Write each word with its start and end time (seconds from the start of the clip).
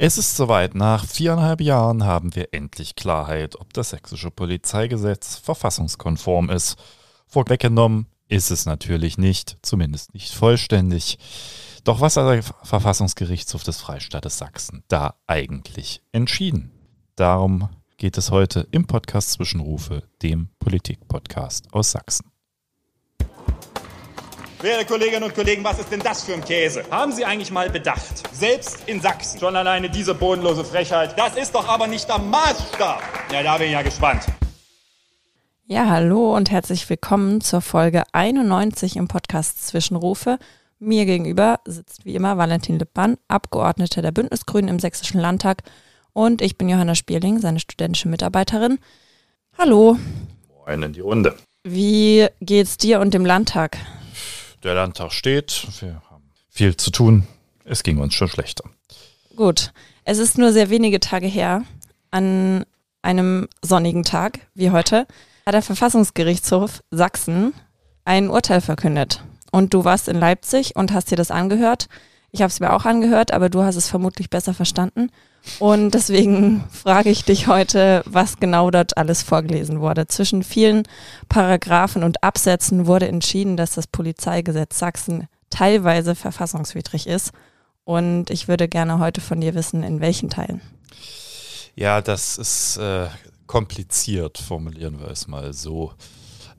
Es 0.00 0.16
ist 0.16 0.36
soweit. 0.36 0.76
Nach 0.76 1.04
viereinhalb 1.04 1.60
Jahren 1.60 2.04
haben 2.04 2.36
wir 2.36 2.54
endlich 2.54 2.94
Klarheit, 2.94 3.60
ob 3.60 3.72
das 3.74 3.90
sächsische 3.90 4.30
Polizeigesetz 4.30 5.34
verfassungskonform 5.34 6.50
ist. 6.50 6.76
Vorweggenommen 7.26 8.06
ist 8.28 8.52
es 8.52 8.64
natürlich 8.64 9.18
nicht, 9.18 9.58
zumindest 9.60 10.14
nicht 10.14 10.32
vollständig. 10.32 11.18
Doch 11.82 12.00
was 12.00 12.16
hat 12.16 12.32
der 12.32 12.44
Verfassungsgerichtshof 12.62 13.64
des 13.64 13.80
Freistaates 13.80 14.38
Sachsen 14.38 14.84
da 14.86 15.16
eigentlich 15.26 16.00
entschieden? 16.12 16.70
Darum 17.16 17.68
geht 17.96 18.18
es 18.18 18.30
heute 18.30 18.68
im 18.70 18.86
Podcast 18.86 19.32
Zwischenrufe, 19.32 20.04
dem 20.22 20.50
Politik-Podcast 20.60 21.74
aus 21.74 21.90
Sachsen. 21.90 22.30
Werte 24.60 24.86
Kolleginnen 24.86 25.22
und 25.22 25.36
Kollegen, 25.36 25.62
was 25.62 25.78
ist 25.78 25.92
denn 25.92 26.00
das 26.00 26.24
für 26.24 26.34
ein 26.34 26.44
Käse? 26.44 26.82
Haben 26.90 27.12
Sie 27.12 27.24
eigentlich 27.24 27.52
mal 27.52 27.70
bedacht? 27.70 28.34
Selbst 28.34 28.88
in 28.88 29.00
Sachsen. 29.00 29.38
Schon 29.38 29.54
alleine 29.54 29.88
diese 29.88 30.16
bodenlose 30.16 30.64
Frechheit. 30.64 31.16
Das 31.16 31.36
ist 31.36 31.54
doch 31.54 31.68
aber 31.68 31.86
nicht 31.86 32.08
der 32.08 32.18
Maßstab. 32.18 33.00
Ja, 33.32 33.44
da 33.44 33.56
bin 33.56 33.68
ich 33.68 33.72
ja 33.74 33.82
gespannt. 33.82 34.26
Ja, 35.66 35.88
hallo 35.88 36.34
und 36.34 36.50
herzlich 36.50 36.90
willkommen 36.90 37.40
zur 37.40 37.60
Folge 37.60 38.02
91 38.10 38.96
im 38.96 39.06
Podcast 39.06 39.64
Zwischenrufe. 39.64 40.40
Mir 40.80 41.06
gegenüber 41.06 41.60
sitzt 41.64 42.04
wie 42.04 42.16
immer 42.16 42.36
Valentin 42.36 42.80
Lippmann, 42.80 43.16
Abgeordneter 43.28 44.02
der 44.02 44.10
Bündnisgrünen 44.10 44.70
im 44.70 44.80
Sächsischen 44.80 45.20
Landtag 45.20 45.62
und 46.12 46.42
ich 46.42 46.58
bin 46.58 46.68
Johanna 46.68 46.96
Spierling, 46.96 47.38
seine 47.38 47.60
studentische 47.60 48.08
Mitarbeiterin. 48.08 48.80
Hallo. 49.56 49.98
Moin 50.66 50.82
in 50.82 50.92
die 50.94 51.00
Runde. 51.00 51.36
Wie 51.62 52.26
geht's 52.40 52.76
dir 52.76 52.98
und 52.98 53.14
dem 53.14 53.24
Landtag? 53.24 53.78
Der 54.62 54.74
Landtag 54.74 55.12
steht, 55.12 55.66
wir 55.80 56.02
haben 56.10 56.30
viel 56.50 56.76
zu 56.76 56.90
tun. 56.90 57.26
Es 57.64 57.82
ging 57.82 57.98
uns 57.98 58.14
schon 58.14 58.28
schlechter. 58.28 58.64
Gut. 59.36 59.72
Es 60.04 60.18
ist 60.18 60.38
nur 60.38 60.52
sehr 60.52 60.70
wenige 60.70 61.00
Tage 61.00 61.26
her, 61.26 61.64
an 62.10 62.64
einem 63.02 63.48
sonnigen 63.62 64.04
Tag 64.04 64.40
wie 64.54 64.70
heute, 64.70 65.06
hat 65.46 65.54
der 65.54 65.62
Verfassungsgerichtshof 65.62 66.82
Sachsen 66.90 67.54
ein 68.04 68.30
Urteil 68.30 68.60
verkündet. 68.60 69.22
Und 69.52 69.74
du 69.74 69.84
warst 69.84 70.08
in 70.08 70.18
Leipzig 70.18 70.76
und 70.76 70.92
hast 70.92 71.10
dir 71.10 71.16
das 71.16 71.30
angehört. 71.30 71.88
Ich 72.30 72.42
habe 72.42 72.50
es 72.50 72.60
mir 72.60 72.72
auch 72.72 72.84
angehört, 72.84 73.32
aber 73.32 73.48
du 73.48 73.62
hast 73.62 73.76
es 73.76 73.88
vermutlich 73.88 74.28
besser 74.28 74.52
verstanden. 74.52 75.10
Und 75.58 75.92
deswegen 75.92 76.64
frage 76.70 77.10
ich 77.10 77.24
dich 77.24 77.46
heute, 77.46 78.02
was 78.04 78.38
genau 78.38 78.70
dort 78.70 78.96
alles 78.96 79.22
vorgelesen 79.22 79.80
wurde. 79.80 80.06
Zwischen 80.06 80.42
vielen 80.42 80.82
Paragraphen 81.28 82.02
und 82.02 82.22
Absätzen 82.22 82.86
wurde 82.86 83.08
entschieden, 83.08 83.56
dass 83.56 83.74
das 83.74 83.86
Polizeigesetz 83.86 84.78
Sachsen 84.78 85.26
teilweise 85.50 86.14
verfassungswidrig 86.14 87.06
ist. 87.06 87.32
Und 87.84 88.28
ich 88.28 88.48
würde 88.48 88.68
gerne 88.68 88.98
heute 88.98 89.22
von 89.22 89.40
dir 89.40 89.54
wissen, 89.54 89.82
in 89.82 90.00
welchen 90.00 90.28
Teilen. 90.28 90.60
Ja, 91.74 92.02
das 92.02 92.36
ist 92.36 92.76
äh, 92.76 93.06
kompliziert, 93.46 94.36
formulieren 94.36 95.00
wir 95.00 95.08
es 95.08 95.26
mal 95.26 95.54
so. 95.54 95.92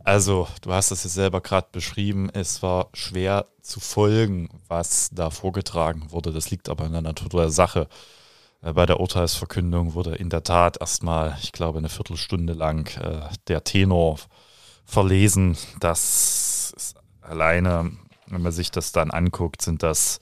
Also, 0.04 0.48
du 0.62 0.72
hast 0.72 0.92
es 0.92 1.04
jetzt 1.04 1.14
selber 1.14 1.42
gerade 1.42 1.68
beschrieben, 1.72 2.30
es 2.34 2.64
war 2.64 2.90
schwer 2.94 3.46
zu 3.62 3.80
folgen, 3.80 4.50
was 4.68 5.10
da 5.12 5.30
vorgetragen 5.30 6.12
wurde. 6.12 6.32
Das 6.32 6.50
liegt 6.52 6.70
aber 6.70 6.86
in 6.86 6.94
der 6.94 7.02
Natur 7.02 7.30
der 7.30 7.52
Sache. 7.52 7.88
Äh, 8.62 8.74
bei 8.74 8.86
der 8.86 9.00
Urteilsverkündung 9.00 9.94
wurde 9.94 10.16
in 10.16 10.30
der 10.30 10.44
Tat 10.44 10.78
erstmal, 10.80 11.38
ich 11.42 11.52
glaube, 11.52 11.80
eine 11.80 11.90
Viertelstunde 11.90 12.54
lang 12.54 12.88
äh, 12.98 13.30
der 13.48 13.64
Tenor 13.64 14.20
verlesen. 14.86 15.58
Das 15.80 16.96
alleine, 17.22 17.92
wenn 18.28 18.42
man 18.42 18.52
sich 18.52 18.72
das 18.72 18.92
dann 18.92 19.12
anguckt, 19.12 19.62
sind 19.62 19.84
das 19.84 20.20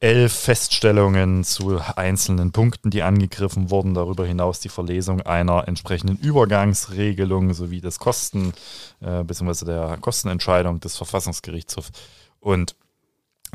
elf 0.00 0.32
Feststellungen 0.32 1.44
zu 1.44 1.78
einzelnen 1.96 2.52
Punkten, 2.52 2.90
die 2.90 3.02
angegriffen 3.02 3.70
wurden. 3.70 3.94
Darüber 3.94 4.26
hinaus 4.26 4.58
die 4.58 4.70
Verlesung 4.70 5.20
einer 5.20 5.68
entsprechenden 5.68 6.16
Übergangsregelung 6.16 7.52
sowie 7.52 7.82
des 7.82 7.98
Kosten, 7.98 8.54
äh, 9.00 9.22
bzw. 9.22 9.66
der 9.66 9.98
Kostenentscheidung 10.00 10.80
des 10.80 10.96
Verfassungsgerichtshofs. 10.96 11.92
Und 12.40 12.76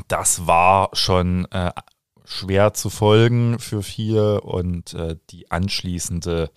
das 0.06 0.46
war 0.46 0.90
schon 0.92 1.50
äh, 1.50 1.72
schwer 2.24 2.74
zu 2.74 2.90
folgen 2.90 3.58
für 3.58 3.82
viele 3.82 4.40
und 4.40 4.94
äh, 4.94 5.16
die 5.30 5.50
anschließende 5.50 6.50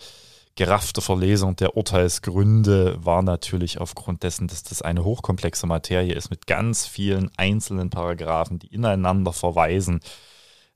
geraffte 0.60 1.00
Verlesung 1.00 1.56
der 1.56 1.78
Urteilsgründe 1.78 2.98
war 3.00 3.22
natürlich 3.22 3.80
aufgrund 3.80 4.24
dessen, 4.24 4.50
dass 4.50 4.62
das 4.62 4.82
eine 4.82 5.06
hochkomplexe 5.06 5.66
Materie 5.68 6.14
ist 6.14 6.32
mit 6.32 6.48
ganz 6.48 6.86
vielen 6.86 7.32
einzelnen 7.38 7.90
Paragraphen, 7.90 8.60
die 8.60 8.68
ineinander 8.68 9.32
verweisen. 9.32 10.02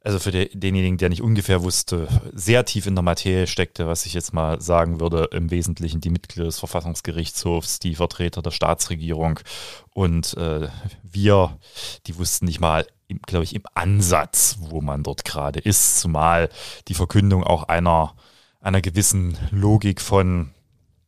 Also 0.01 0.19
für 0.19 0.31
denjenigen, 0.31 0.97
der 0.97 1.09
nicht 1.09 1.21
ungefähr 1.21 1.63
wusste, 1.63 2.07
sehr 2.31 2.63
tief 2.63 2.87
in 2.87 2.95
der 2.95 3.01
Materie 3.01 3.45
steckte, 3.45 3.85
was 3.85 4.05
ich 4.05 4.13
jetzt 4.13 4.33
mal 4.33 4.61
sagen 4.61 5.01
würde, 5.01 5.27
im 5.33 5.51
Wesentlichen 5.51 5.99
die 5.99 6.11
Mitglieder 6.11 6.45
des 6.45 6.59
Verfassungsgerichtshofs, 6.59 7.79
die 7.79 7.95
Vertreter 7.95 8.41
der 8.41 8.51
Staatsregierung 8.51 9.41
und 9.89 10.37
äh, 10.37 10.69
wir, 11.03 11.59
die 12.07 12.17
wussten 12.17 12.45
nicht 12.45 12.61
mal, 12.61 12.87
glaube 13.25 13.43
ich, 13.43 13.53
im 13.53 13.63
Ansatz, 13.73 14.59
wo 14.61 14.79
man 14.79 15.03
dort 15.03 15.25
gerade 15.25 15.59
ist, 15.59 15.99
zumal 15.99 16.47
die 16.87 16.93
Verkündung 16.93 17.43
auch 17.43 17.63
einer 17.63 18.15
einer 18.63 18.81
gewissen 18.81 19.37
Logik 19.51 20.01
von 20.01 20.49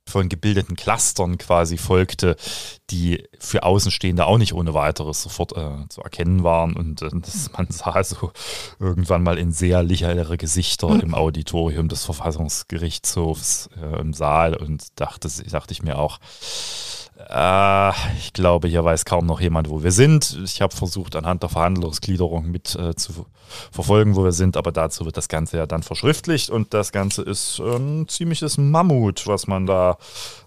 von 0.07 0.29
gebildeten 0.29 0.75
Clustern 0.75 1.37
quasi 1.37 1.77
folgte, 1.77 2.35
die 2.91 3.27
für 3.39 3.63
Außenstehende 3.63 4.25
auch 4.25 4.37
nicht 4.37 4.53
ohne 4.53 4.73
weiteres 4.73 5.23
sofort 5.23 5.53
äh, 5.57 5.89
zu 5.89 6.01
erkennen 6.01 6.43
waren. 6.43 6.75
Und 6.75 7.01
äh, 7.01 7.09
man 7.57 7.67
sah 7.69 8.03
so 8.03 8.31
irgendwann 8.79 9.23
mal 9.23 9.37
in 9.37 9.51
sehr 9.51 9.81
lächerliche 9.81 10.37
Gesichter 10.37 11.01
im 11.01 11.15
Auditorium 11.15 11.89
des 11.89 12.05
Verfassungsgerichtshofs 12.05 13.69
äh, 13.81 13.99
im 13.99 14.13
Saal 14.13 14.55
und 14.55 14.99
dachte, 14.99 15.27
dachte 15.49 15.71
ich 15.73 15.81
mir 15.81 15.97
auch, 15.97 16.19
äh, 17.17 17.89
ich 18.17 18.33
glaube, 18.33 18.67
hier 18.67 18.83
weiß 18.83 19.05
kaum 19.05 19.25
noch 19.25 19.39
jemand, 19.39 19.69
wo 19.69 19.83
wir 19.83 19.91
sind. 19.91 20.37
Ich 20.43 20.61
habe 20.61 20.75
versucht, 20.75 21.15
anhand 21.15 21.43
der 21.43 21.49
Verhandlungsgliederung 21.49 22.49
mit 22.51 22.75
äh, 22.75 22.95
zu 22.95 23.25
verfolgen, 23.71 24.15
wo 24.15 24.23
wir 24.23 24.31
sind, 24.31 24.57
aber 24.57 24.71
dazu 24.71 25.05
wird 25.05 25.17
das 25.17 25.27
Ganze 25.27 25.57
ja 25.57 25.65
dann 25.65 25.83
verschriftlicht 25.83 26.49
und 26.49 26.73
das 26.73 26.91
Ganze 26.91 27.21
ist 27.21 27.59
ein 27.59 27.99
ähm, 27.99 28.07
ziemliches 28.07 28.57
Mammut, 28.57 29.27
was 29.27 29.47
man 29.47 29.65
da 29.65 29.97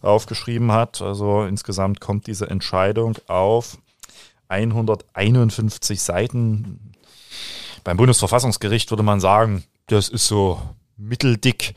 aufgeschrieben 0.02 0.72
hat. 0.72 1.00
Also 1.00 1.42
insgesamt 1.42 2.00
kommt 2.00 2.26
diese 2.26 2.50
Entscheidung 2.50 3.16
auf 3.28 3.78
151 4.48 6.02
Seiten. 6.02 6.92
Beim 7.84 7.96
Bundesverfassungsgericht 7.96 8.90
würde 8.90 9.02
man 9.02 9.20
sagen, 9.20 9.64
das 9.86 10.08
ist 10.08 10.26
so 10.26 10.60
mitteldick 10.96 11.74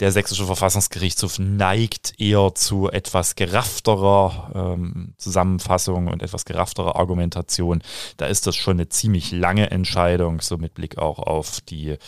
der 0.00 0.10
sächsische 0.10 0.46
Verfassungsgerichtshof 0.46 1.38
neigt 1.38 2.18
eher 2.18 2.52
zu 2.54 2.90
etwas 2.90 3.36
geraffterer 3.36 4.50
ähm, 4.74 5.14
Zusammenfassung 5.18 6.08
und 6.08 6.22
etwas 6.22 6.44
geraffterer 6.44 6.96
Argumentation. 6.96 7.80
Da 8.16 8.26
ist 8.26 8.46
das 8.48 8.56
schon 8.56 8.76
eine 8.76 8.88
ziemlich 8.88 9.30
lange 9.30 9.70
Entscheidung, 9.70 10.40
so 10.40 10.58
mit 10.58 10.74
Blick 10.74 10.98
auch 10.98 11.20
auf 11.20 11.60
die 11.60 11.90
äh, 11.90 11.98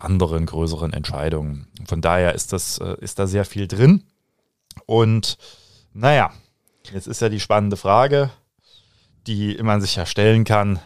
anderen 0.00 0.46
größeren 0.46 0.94
Entscheidungen. 0.94 1.68
Von 1.86 2.00
daher 2.00 2.34
ist 2.34 2.54
das, 2.54 2.78
äh, 2.78 2.96
ist 3.00 3.18
da 3.18 3.26
sehr 3.26 3.44
viel 3.44 3.68
drin. 3.68 4.04
Und 4.86 5.36
naja, 5.92 6.32
jetzt 6.92 7.08
ist 7.08 7.20
ja 7.20 7.28
die 7.28 7.40
spannende 7.40 7.76
Frage, 7.76 8.30
die 9.26 9.58
man 9.62 9.82
sich 9.82 9.96
ja 9.96 10.06
stellen 10.06 10.44
kann. 10.44 10.80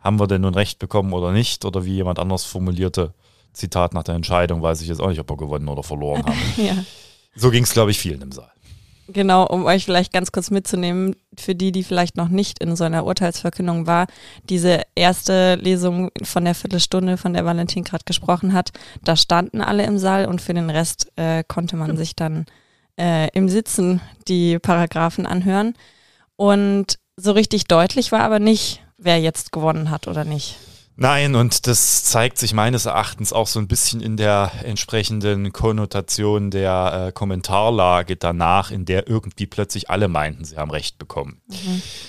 Haben 0.00 0.20
wir 0.20 0.26
denn 0.26 0.42
nun 0.42 0.54
recht 0.54 0.78
bekommen 0.78 1.14
oder 1.14 1.32
nicht? 1.32 1.64
Oder 1.64 1.86
wie 1.86 1.94
jemand 1.94 2.18
anders 2.18 2.44
formulierte, 2.44 3.14
Zitat 3.52 3.94
nach 3.94 4.02
der 4.02 4.14
Entscheidung, 4.14 4.62
weiß 4.62 4.80
ich 4.80 4.88
jetzt 4.88 5.00
auch 5.00 5.08
nicht, 5.08 5.20
ob 5.20 5.30
wir 5.30 5.36
gewonnen 5.36 5.68
oder 5.68 5.82
verloren 5.82 6.24
haben. 6.24 6.38
ja. 6.56 6.84
So 7.34 7.50
ging 7.50 7.64
es, 7.64 7.72
glaube 7.72 7.90
ich, 7.90 7.98
vielen 7.98 8.22
im 8.22 8.32
Saal. 8.32 8.52
Genau, 9.08 9.46
um 9.46 9.66
euch 9.66 9.84
vielleicht 9.84 10.12
ganz 10.12 10.32
kurz 10.32 10.50
mitzunehmen, 10.50 11.16
für 11.36 11.54
die, 11.54 11.72
die 11.72 11.82
vielleicht 11.82 12.16
noch 12.16 12.28
nicht 12.28 12.60
in 12.60 12.76
so 12.76 12.84
einer 12.84 13.04
Urteilsverkündung 13.04 13.86
war, 13.86 14.06
diese 14.48 14.82
erste 14.94 15.56
Lesung 15.56 16.10
von 16.22 16.44
der 16.44 16.54
Viertelstunde, 16.54 17.16
von 17.16 17.34
der 17.34 17.44
Valentin 17.44 17.84
gerade 17.84 18.04
gesprochen 18.04 18.52
hat, 18.52 18.70
da 19.04 19.16
standen 19.16 19.60
alle 19.60 19.84
im 19.84 19.98
Saal 19.98 20.26
und 20.26 20.40
für 20.40 20.54
den 20.54 20.70
Rest 20.70 21.10
äh, 21.16 21.42
konnte 21.46 21.76
man 21.76 21.96
sich 21.96 22.14
dann 22.14 22.46
äh, 22.98 23.28
im 23.36 23.48
Sitzen 23.48 24.00
die 24.28 24.58
Paragraphen 24.58 25.26
anhören. 25.26 25.74
Und 26.36 26.98
so 27.16 27.32
richtig 27.32 27.64
deutlich 27.64 28.12
war 28.12 28.20
aber 28.20 28.38
nicht, 28.38 28.82
wer 28.98 29.20
jetzt 29.20 29.52
gewonnen 29.52 29.90
hat 29.90 30.08
oder 30.08 30.24
nicht. 30.24 30.56
Nein, 30.96 31.34
und 31.34 31.66
das 31.66 32.04
zeigt 32.04 32.36
sich 32.36 32.52
meines 32.52 32.84
Erachtens 32.84 33.32
auch 33.32 33.46
so 33.46 33.58
ein 33.58 33.66
bisschen 33.66 34.00
in 34.00 34.18
der 34.18 34.52
entsprechenden 34.62 35.52
Konnotation 35.52 36.50
der 36.50 37.06
äh, 37.08 37.12
Kommentarlage 37.12 38.16
danach, 38.16 38.70
in 38.70 38.84
der 38.84 39.08
irgendwie 39.08 39.46
plötzlich 39.46 39.88
alle 39.88 40.08
meinten, 40.08 40.44
sie 40.44 40.58
haben 40.58 40.70
Recht 40.70 40.98
bekommen. 40.98 41.40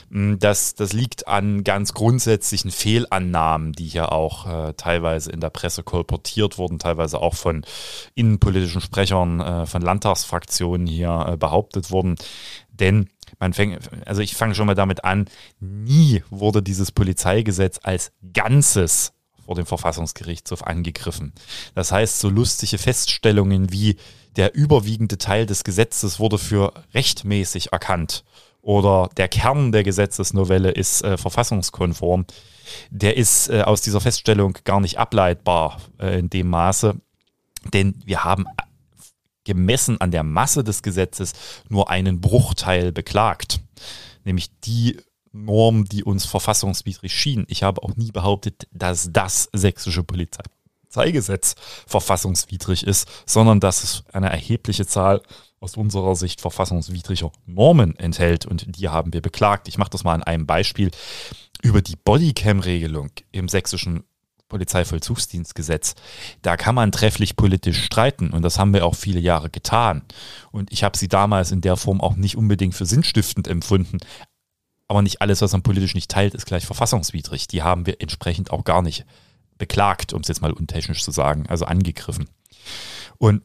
Mhm. 0.10 0.40
Das, 0.40 0.76
das 0.76 0.92
liegt 0.92 1.28
an 1.28 1.64
ganz 1.64 1.94
grundsätzlichen 1.94 2.72
Fehlannahmen, 2.72 3.72
die 3.72 3.86
hier 3.88 4.12
auch 4.12 4.48
äh, 4.48 4.74
teilweise 4.74 5.32
in 5.32 5.40
der 5.40 5.50
Presse 5.50 5.84
kolportiert 5.84 6.58
wurden, 6.58 6.78
teilweise 6.78 7.22
auch 7.22 7.36
von 7.36 7.66
innenpolitischen 8.16 8.82
Sprechern 8.82 9.40
äh, 9.40 9.66
von 9.66 9.82
Landtagsfraktionen 9.82 10.88
hier 10.88 11.26
äh, 11.30 11.38
behauptet 11.38 11.90
wurden. 11.90 12.16
Denn 12.70 13.10
man 13.44 13.54
fängt, 13.54 13.90
also 14.06 14.22
ich 14.22 14.36
fange 14.36 14.56
schon 14.56 14.68
mal 14.68 14.74
damit 14.74 15.04
an, 15.04 15.26
nie 15.60 16.24
wurde 16.30 16.64
dieses 16.64 16.94
Polizeigesetz 16.94 17.78
als 17.84 18.14
Ganzes 18.34 19.12
vor 19.46 19.56
dem 19.56 19.66
Verfassungsgerichtshof 19.66 20.64
angegriffen. 20.64 21.34
Das 21.76 21.92
heißt, 21.92 22.20
so 22.20 22.30
lustige 22.30 22.78
Feststellungen 22.78 23.74
wie 23.74 23.98
der 24.38 24.56
überwiegende 24.56 25.18
Teil 25.18 25.46
des 25.46 25.66
Gesetzes 25.66 26.20
wurde 26.20 26.38
für 26.38 26.74
rechtmäßig 26.94 27.74
erkannt 27.74 28.24
oder 28.62 29.10
der 29.18 29.28
Kern 29.28 29.74
der 29.74 29.84
Gesetzesnovelle 29.84 30.72
ist 30.72 31.04
äh, 31.04 31.18
verfassungskonform, 31.18 32.26
der 32.92 33.18
ist 33.18 33.50
äh, 33.50 33.62
aus 33.64 33.82
dieser 33.82 34.00
Feststellung 34.00 34.58
gar 34.64 34.80
nicht 34.80 34.98
ableitbar 34.98 35.82
äh, 36.00 36.18
in 36.18 36.30
dem 36.30 36.48
Maße, 36.48 36.96
denn 37.74 38.02
wir 38.06 38.24
haben 38.24 38.46
gemessen 39.44 40.00
an 40.00 40.12
der 40.12 40.24
Masse 40.24 40.64
des 40.64 40.84
Gesetzes 40.84 41.34
nur 41.70 41.90
einen 41.90 42.22
Bruchteil 42.22 42.92
beklagt, 42.92 43.62
nämlich 44.24 44.50
die 44.62 44.98
Norm, 45.32 45.86
die 45.86 46.04
uns 46.04 46.26
verfassungswidrig 46.26 47.14
schien. 47.14 47.46
Ich 47.48 47.64
habe 47.64 47.82
auch 47.82 47.96
nie 47.96 48.12
behauptet, 48.12 48.68
dass 48.72 49.10
das 49.12 49.50
sächsische 49.52 50.04
Polizeigesetz 50.04 51.56
verfassungswidrig 51.88 52.86
ist, 52.86 53.10
sondern 53.26 53.60
dass 53.60 53.84
es 53.84 54.04
eine 54.14 54.30
erhebliche 54.30 54.86
Zahl 54.86 55.22
aus 55.60 55.76
unserer 55.76 56.16
Sicht 56.16 56.42
verfassungswidriger 56.42 57.32
Normen 57.46 57.98
enthält 57.98 58.46
und 58.46 58.78
die 58.78 58.90
haben 58.90 59.14
wir 59.14 59.22
beklagt. 59.22 59.68
Ich 59.68 59.78
mache 59.78 59.92
das 59.92 60.04
mal 60.04 60.14
an 60.14 60.24
einem 60.24 60.46
Beispiel 60.46 60.92
über 61.62 61.82
die 61.82 61.96
Bodycam-Regelung 61.96 63.12
im 63.32 63.48
sächsischen 63.48 64.04
Polizeivollzugsdienstgesetz. 64.54 65.96
Da 66.44 66.58
kann 66.58 66.76
man 66.76 66.92
trefflich 66.92 67.36
politisch 67.36 67.84
streiten 67.84 68.30
und 68.30 68.44
das 68.44 68.60
haben 68.60 68.72
wir 68.72 68.86
auch 68.86 68.94
viele 68.94 69.20
Jahre 69.20 69.50
getan. 69.50 70.04
Und 70.52 70.72
ich 70.72 70.84
habe 70.84 70.96
sie 70.96 71.08
damals 71.08 71.52
in 71.52 71.62
der 71.62 71.76
Form 71.76 72.02
auch 72.02 72.16
nicht 72.16 72.38
unbedingt 72.38 72.76
für 72.76 72.86
sinnstiftend 72.86 73.48
empfunden. 73.48 73.98
Aber 74.88 75.02
nicht 75.02 75.24
alles, 75.24 75.42
was 75.42 75.54
man 75.54 75.64
politisch 75.64 75.96
nicht 75.96 76.12
teilt, 76.12 76.36
ist 76.36 76.46
gleich 76.46 76.68
verfassungswidrig. 76.68 77.48
Die 77.48 77.64
haben 77.64 77.88
wir 77.88 78.00
entsprechend 78.00 78.52
auch 78.52 78.64
gar 78.64 78.84
nicht 78.84 79.06
beklagt, 79.58 80.14
um 80.14 80.22
es 80.22 80.28
jetzt 80.28 80.42
mal 80.44 80.54
untechnisch 80.54 81.04
zu 81.04 81.10
sagen, 81.10 81.48
also 81.48 81.66
angegriffen. 81.66 82.30
Und 83.18 83.44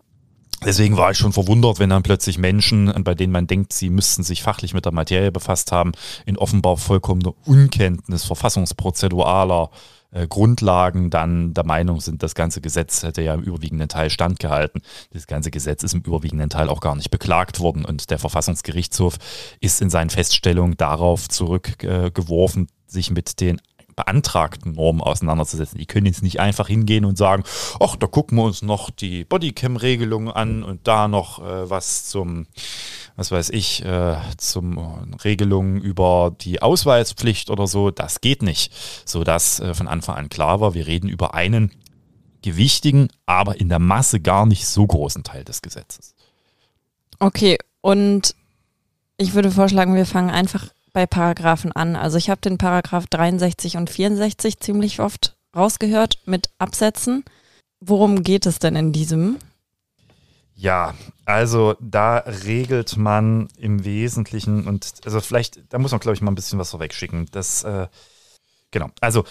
Deswegen 0.65 0.97
war 0.97 1.13
ich 1.13 1.19
schon 1.19 1.33
verwundert, 1.33 1.79
wenn 1.79 1.91
dann 1.91 2.03
plötzlich 2.03 2.37
Menschen, 2.37 2.93
bei 3.05 3.15
denen 3.15 3.33
man 3.33 3.47
denkt, 3.47 3.73
sie 3.73 3.91
müssten 3.91 4.25
sich 4.25 4.43
fachlich 4.43 4.75
mit 4.75 4.85
der 4.85 4.93
Materie 4.93 5.31
befasst 5.31 5.71
haben, 5.71 5.93
in 6.27 6.37
offenbar 6.37 6.77
vollkommener 6.77 7.35
Unkenntnis 7.45 8.25
verfassungsprozeduraler 8.25 9.71
äh, 10.11 10.27
Grundlagen 10.27 11.11
dann 11.11 11.55
der 11.55 11.65
Meinung 11.65 12.01
sind, 12.01 12.23
das 12.23 12.35
ganze 12.35 12.61
Gesetz 12.61 13.03
hätte 13.03 13.23
ja 13.23 13.35
im 13.35 13.43
überwiegenden 13.43 13.89
Teil 13.89 14.11
standgehalten. 14.11 14.83
Das 15.13 15.27
ganze 15.27 15.51
Gesetz 15.51 15.83
ist 15.83 15.95
im 15.95 16.01
überwiegenden 16.01 16.51
Teil 16.51 16.71
auch 16.71 16.81
gar 16.81 16.97
nicht 16.97 17.11
beklagt 17.11 17.61
worden 17.61 17.85
und 17.85 18.11
der 18.11 18.19
Verfassungsgerichtshof 18.19 19.19
ist 19.61 19.83
in 19.83 19.91
seinen 19.91 20.11
Feststellungen 20.11 20.77
darauf 20.77 21.29
zurückgeworfen, 21.29 22.69
sich 22.87 23.11
mit 23.11 23.41
den 23.41 23.61
beantragten 23.99 24.75
Normen 24.75 25.01
auseinanderzusetzen. 25.01 25.77
Die 25.77 25.87
können 25.87 26.07
jetzt 26.07 26.23
nicht 26.23 26.39
einfach 26.39 26.69
hingehen 26.69 27.05
und 27.05 27.19
sagen, 27.19 27.43
ach, 27.81 27.97
da 27.97 28.07
gucken 28.07 28.39
wir 28.39 28.45
uns 28.45 28.63
noch 28.63 28.91
die 28.91 29.25
Bodycam-Regelung 29.25 30.31
an 30.31 30.63
und 30.63 30.87
da 30.87 31.09
noch 31.09 31.41
äh, 31.41 31.69
was 31.69 32.07
zum, 32.07 32.47
was 33.17 33.33
weiß 33.33 33.51
ich, 33.51 33.85
äh, 33.85 34.17
zum 34.37 34.79
Regelungen 35.25 35.81
über 35.81 36.33
die 36.41 36.63
Ausweispflicht 36.63 37.51
oder 37.51 37.67
so. 37.67 37.91
Das 37.91 38.21
geht 38.21 38.43
nicht. 38.43 38.73
So 39.05 39.25
dass 39.25 39.59
äh, 39.59 39.75
von 39.75 39.89
Anfang 39.89 40.15
an 40.15 40.29
klar 40.29 40.61
war, 40.61 40.75
wir 40.75 40.87
reden 40.87 41.09
über 41.09 41.35
einen 41.35 41.73
gewichtigen, 42.43 43.09
aber 43.27 43.61
in 43.61 43.69
der 43.69 43.81
Masse 43.81 44.21
gar 44.21 44.47
nicht 44.47 44.69
so 44.69 44.87
großen 44.87 45.25
Teil 45.25 45.43
des 45.43 45.61
Gesetzes. 45.61 46.15
Okay, 47.19 47.59
und 47.81 48.37
ich 49.17 49.35
würde 49.35 49.51
vorschlagen, 49.51 49.97
wir 49.97 50.07
fangen 50.07 50.31
einfach 50.31 50.69
bei 50.99 51.07
Paragraphen 51.07 51.71
an. 51.71 51.95
Also 51.95 52.19
ich 52.19 52.29
habe 52.29 52.41
den 52.41 52.59
Paragraph 52.59 53.07
63 53.07 53.77
und 53.77 53.89
64 53.89 54.59
ziemlich 54.59 54.99
oft 54.99 55.37
rausgehört 55.55 56.19
mit 56.27 56.51
Absätzen. 56.59 57.25
Worum 57.79 58.25
geht 58.25 58.47
es 58.47 58.59
denn 58.59 58.75
in 58.75 58.93
diesem? 58.93 59.39
Ja, 60.57 60.95
also 61.25 61.77
da 61.79 62.17
regelt 62.17 62.97
man 62.97 63.47
im 63.57 63.85
Wesentlichen 63.85 64.67
und 64.67 64.93
also 65.05 65.21
vielleicht, 65.21 65.73
da 65.73 65.79
muss 65.79 65.93
man 65.93 66.01
glaube 66.01 66.17
ich 66.17 66.21
mal 66.21 66.33
ein 66.33 66.35
bisschen 66.35 66.59
was 66.59 66.73
vorwegschicken. 66.73 67.27
Das, 67.31 67.63
äh, 67.63 67.87
genau, 68.73 68.89
also 69.01 69.23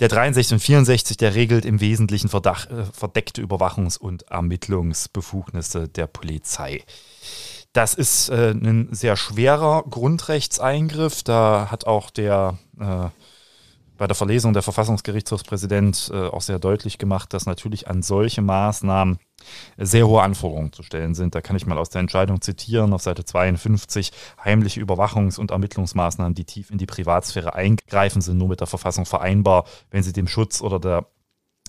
der 0.00 0.08
63 0.08 0.54
und 0.54 0.60
64, 0.60 1.16
der 1.18 1.36
regelt 1.36 1.64
im 1.64 1.80
Wesentlichen 1.80 2.28
Verdacht, 2.28 2.68
äh, 2.68 2.84
verdeckte 2.86 3.42
Überwachungs- 3.42 3.96
und 3.96 4.22
Ermittlungsbefugnisse 4.22 5.86
der 5.86 6.08
Polizei. 6.08 6.82
Das 7.72 7.94
ist 7.94 8.30
äh, 8.30 8.50
ein 8.50 8.88
sehr 8.92 9.16
schwerer 9.16 9.84
Grundrechtseingriff. 9.88 11.22
Da 11.22 11.68
hat 11.70 11.86
auch 11.86 12.10
der 12.10 12.58
äh, 12.78 13.08
bei 14.00 14.06
der 14.06 14.16
Verlesung 14.16 14.54
der 14.54 14.62
Verfassungsgerichtshofspräsident 14.62 16.10
äh, 16.14 16.28
auch 16.28 16.40
sehr 16.40 16.58
deutlich 16.58 16.96
gemacht, 16.96 17.34
dass 17.34 17.44
natürlich 17.44 17.86
an 17.86 18.02
solche 18.02 18.40
Maßnahmen 18.40 19.18
sehr 19.76 20.08
hohe 20.08 20.22
Anforderungen 20.22 20.72
zu 20.72 20.82
stellen 20.82 21.14
sind. 21.14 21.34
Da 21.34 21.42
kann 21.42 21.54
ich 21.54 21.66
mal 21.66 21.76
aus 21.76 21.90
der 21.90 22.00
Entscheidung 22.00 22.40
zitieren 22.40 22.94
auf 22.94 23.02
Seite 23.02 23.26
52. 23.26 24.10
Heimliche 24.42 24.80
Überwachungs- 24.80 25.38
und 25.38 25.50
Ermittlungsmaßnahmen, 25.50 26.34
die 26.34 26.46
tief 26.46 26.70
in 26.70 26.78
die 26.78 26.86
Privatsphäre 26.86 27.54
eingreifen, 27.54 28.22
sind 28.22 28.38
nur 28.38 28.48
mit 28.48 28.60
der 28.60 28.66
Verfassung 28.66 29.04
vereinbar, 29.04 29.66
wenn 29.90 30.02
sie 30.02 30.14
dem 30.14 30.28
Schutz 30.28 30.62
oder 30.62 30.80
der 30.80 31.06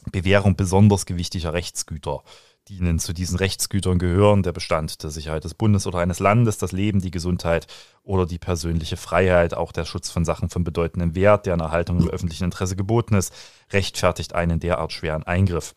Bewährung 0.09 0.55
besonders 0.55 1.05
gewichtiger 1.05 1.51
Rechtsgüter 1.51 2.23
dienen. 2.71 2.99
Zu 2.99 3.13
diesen 3.13 3.37
Rechtsgütern 3.37 3.99
gehören 3.99 4.43
der 4.43 4.53
Bestand 4.53 5.03
der 5.03 5.09
Sicherheit 5.09 5.43
des 5.43 5.53
Bundes 5.53 5.85
oder 5.87 5.99
eines 5.99 6.19
Landes, 6.19 6.57
das 6.57 6.71
Leben, 6.71 7.01
die 7.01 7.11
Gesundheit 7.11 7.67
oder 8.03 8.25
die 8.25 8.39
persönliche 8.39 8.97
Freiheit, 8.97 9.53
auch 9.53 9.71
der 9.71 9.85
Schutz 9.85 10.09
von 10.09 10.25
Sachen 10.25 10.49
von 10.49 10.63
bedeutendem 10.63 11.13
Wert, 11.13 11.45
deren 11.45 11.59
Erhaltung 11.59 11.99
im 11.99 12.09
öffentlichen 12.09 12.45
Interesse 12.45 12.75
geboten 12.75 13.15
ist, 13.15 13.33
rechtfertigt 13.71 14.33
einen 14.33 14.59
derart 14.59 14.93
schweren 14.93 15.23
Eingriff. 15.23 15.75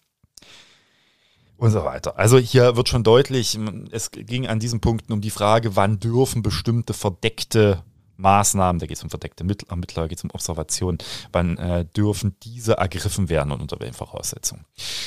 Und 1.56 1.70
so 1.70 1.84
weiter. 1.84 2.18
Also 2.18 2.38
hier 2.38 2.76
wird 2.76 2.88
schon 2.88 3.04
deutlich, 3.04 3.58
es 3.90 4.10
ging 4.10 4.46
an 4.46 4.58
diesen 4.58 4.80
Punkten 4.80 5.12
um 5.12 5.20
die 5.20 5.30
Frage, 5.30 5.76
wann 5.76 6.00
dürfen 6.00 6.42
bestimmte 6.42 6.94
verdeckte 6.94 7.82
Maßnahmen, 8.16 8.78
da 8.78 8.86
geht 8.86 8.96
es 8.96 9.02
um 9.02 9.10
verdeckte 9.10 9.44
Ermittler, 9.68 10.02
da 10.02 10.06
geht 10.06 10.18
es 10.18 10.24
um 10.24 10.30
Observationen, 10.30 10.98
wann 11.32 11.56
äh, 11.58 11.84
dürfen 11.84 12.36
diese 12.42 12.74
ergriffen 12.74 13.28
werden 13.28 13.52
und 13.52 13.60
unter 13.60 13.80
welchen 13.80 13.94
Voraussetzungen. 13.94 14.64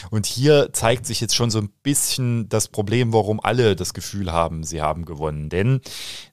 Und 0.09 0.25
hier 0.25 0.71
zeigt 0.73 1.05
sich 1.05 1.21
jetzt 1.21 1.35
schon 1.35 1.49
so 1.49 1.59
ein 1.59 1.69
bisschen 1.83 2.49
das 2.49 2.67
Problem, 2.67 3.13
warum 3.13 3.39
alle 3.39 3.75
das 3.75 3.93
Gefühl 3.93 4.31
haben, 4.31 4.63
sie 4.63 4.81
haben 4.81 5.05
gewonnen. 5.05 5.49
Denn 5.49 5.81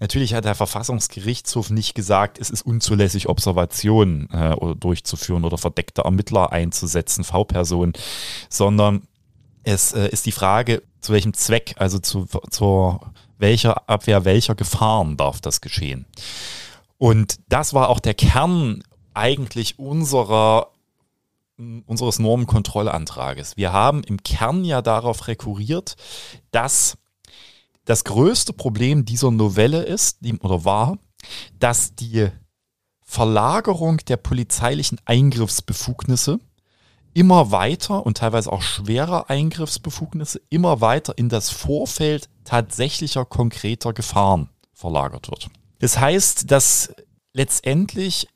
natürlich 0.00 0.35
hat 0.35 0.44
der 0.44 0.55
Verfassungsgerichtshof 0.55 1.71
nicht 1.71 1.94
gesagt, 1.94 2.38
es 2.38 2.50
ist 2.50 2.62
unzulässig, 2.62 3.29
Observationen 3.29 4.31
äh, 4.31 4.56
durchzuführen 4.77 5.44
oder 5.44 5.59
verdeckte 5.59 6.03
Ermittler 6.03 6.53
einzusetzen, 6.53 7.25
V-Personen, 7.25 7.93
sondern 8.49 9.03
es 9.62 9.93
äh, 9.93 10.08
ist 10.08 10.27
die 10.27 10.32
Frage, 10.32 10.82
zu 11.01 11.13
welchem 11.13 11.34
Zweck, 11.34 11.75
also 11.79 11.98
zu, 11.98 12.27
zur 12.51 13.13
welcher 13.39 13.89
Abwehr 13.89 14.25
welcher 14.25 14.55
Gefahren 14.55 15.17
darf 15.17 15.41
das 15.41 15.60
geschehen. 15.60 16.06
Und 16.98 17.39
das 17.48 17.74
war 17.74 17.89
auch 17.89 18.01
der 18.01 18.15
Kern 18.15 18.82
eigentlich 19.15 19.79
unserer 19.79 20.69
unseres 21.86 22.19
Normenkontrollantrages. 22.19 23.56
Wir 23.56 23.72
haben 23.72 24.03
im 24.03 24.22
Kern 24.22 24.65
ja 24.65 24.82
darauf 24.82 25.29
rekurriert, 25.29 25.94
dass 26.51 26.98
das 27.84 28.05
größte 28.05 28.53
Problem 28.53 29.05
dieser 29.05 29.31
Novelle 29.31 29.82
ist, 29.82 30.19
oder 30.41 30.65
war, 30.65 30.98
dass 31.58 31.94
die 31.94 32.29
Verlagerung 33.05 33.98
der 33.98 34.17
polizeilichen 34.17 34.98
Eingriffsbefugnisse 35.05 36.41
immer 37.13 37.53
weiter 37.53 38.05
und 38.05 38.17
teilweise 38.17 38.51
auch 38.51 38.63
schwerer 38.63 39.31
Eingriffsbefugnisse 39.31 40.41
immer 40.51 40.81
weiter 40.81 41.17
in 41.17 41.29
das 41.29 41.51
Vorfeld 41.51 42.29
tatsächlicher 42.43 43.24
konkreter 43.24 43.93
Gefahren 43.93 44.48
verlagert 44.72 45.31
wird. 45.31 45.48
Das 45.78 45.98
heißt, 45.98 46.50
dass 46.50 46.94
letztendlich 47.32 48.28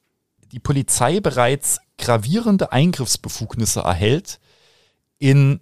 die 0.52 0.58
Polizei 0.58 1.20
bereits 1.20 1.78
gravierende 1.98 2.72
Eingriffsbefugnisse 2.72 3.80
erhält 3.80 4.40
in 5.18 5.60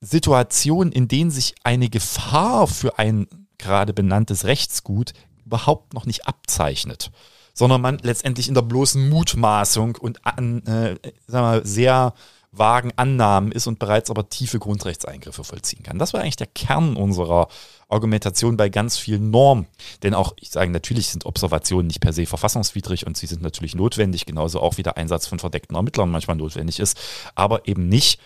Situationen, 0.00 0.92
in 0.92 1.08
denen 1.08 1.30
sich 1.30 1.54
eine 1.64 1.88
Gefahr 1.88 2.66
für 2.66 2.98
ein 2.98 3.26
gerade 3.58 3.92
benanntes 3.92 4.44
Rechtsgut 4.44 5.12
überhaupt 5.44 5.94
noch 5.94 6.06
nicht 6.06 6.26
abzeichnet, 6.26 7.10
sondern 7.54 7.80
man 7.80 7.98
letztendlich 7.98 8.48
in 8.48 8.54
der 8.54 8.62
bloßen 8.62 9.08
Mutmaßung 9.08 9.96
und 9.96 10.24
an, 10.26 10.64
äh, 10.66 10.96
wir, 11.26 11.60
sehr 11.64 12.14
vagen 12.50 12.92
Annahmen 12.96 13.50
ist 13.50 13.66
und 13.66 13.78
bereits 13.78 14.10
aber 14.10 14.28
tiefe 14.28 14.58
Grundrechtseingriffe 14.58 15.42
vollziehen 15.42 15.82
kann. 15.82 15.98
Das 15.98 16.12
war 16.12 16.20
eigentlich 16.20 16.36
der 16.36 16.48
Kern 16.48 16.96
unserer 16.96 17.48
Argumentation 17.92 18.56
bei 18.56 18.68
ganz 18.68 18.98
vielen 18.98 19.30
Normen. 19.30 19.66
Denn 20.02 20.14
auch, 20.14 20.34
ich 20.40 20.50
sage, 20.50 20.70
natürlich 20.70 21.08
sind 21.08 21.26
Observationen 21.26 21.86
nicht 21.86 22.00
per 22.00 22.12
se 22.12 22.26
verfassungswidrig 22.26 23.06
und 23.06 23.16
sie 23.16 23.26
sind 23.26 23.42
natürlich 23.42 23.74
notwendig, 23.74 24.26
genauso 24.26 24.60
auch 24.60 24.76
wie 24.78 24.82
der 24.82 24.96
Einsatz 24.96 25.26
von 25.26 25.38
verdeckten 25.38 25.76
Ermittlern 25.76 26.10
manchmal 26.10 26.36
notwendig 26.36 26.80
ist, 26.80 26.98
aber 27.34 27.68
eben 27.68 27.88
nicht 27.88 28.20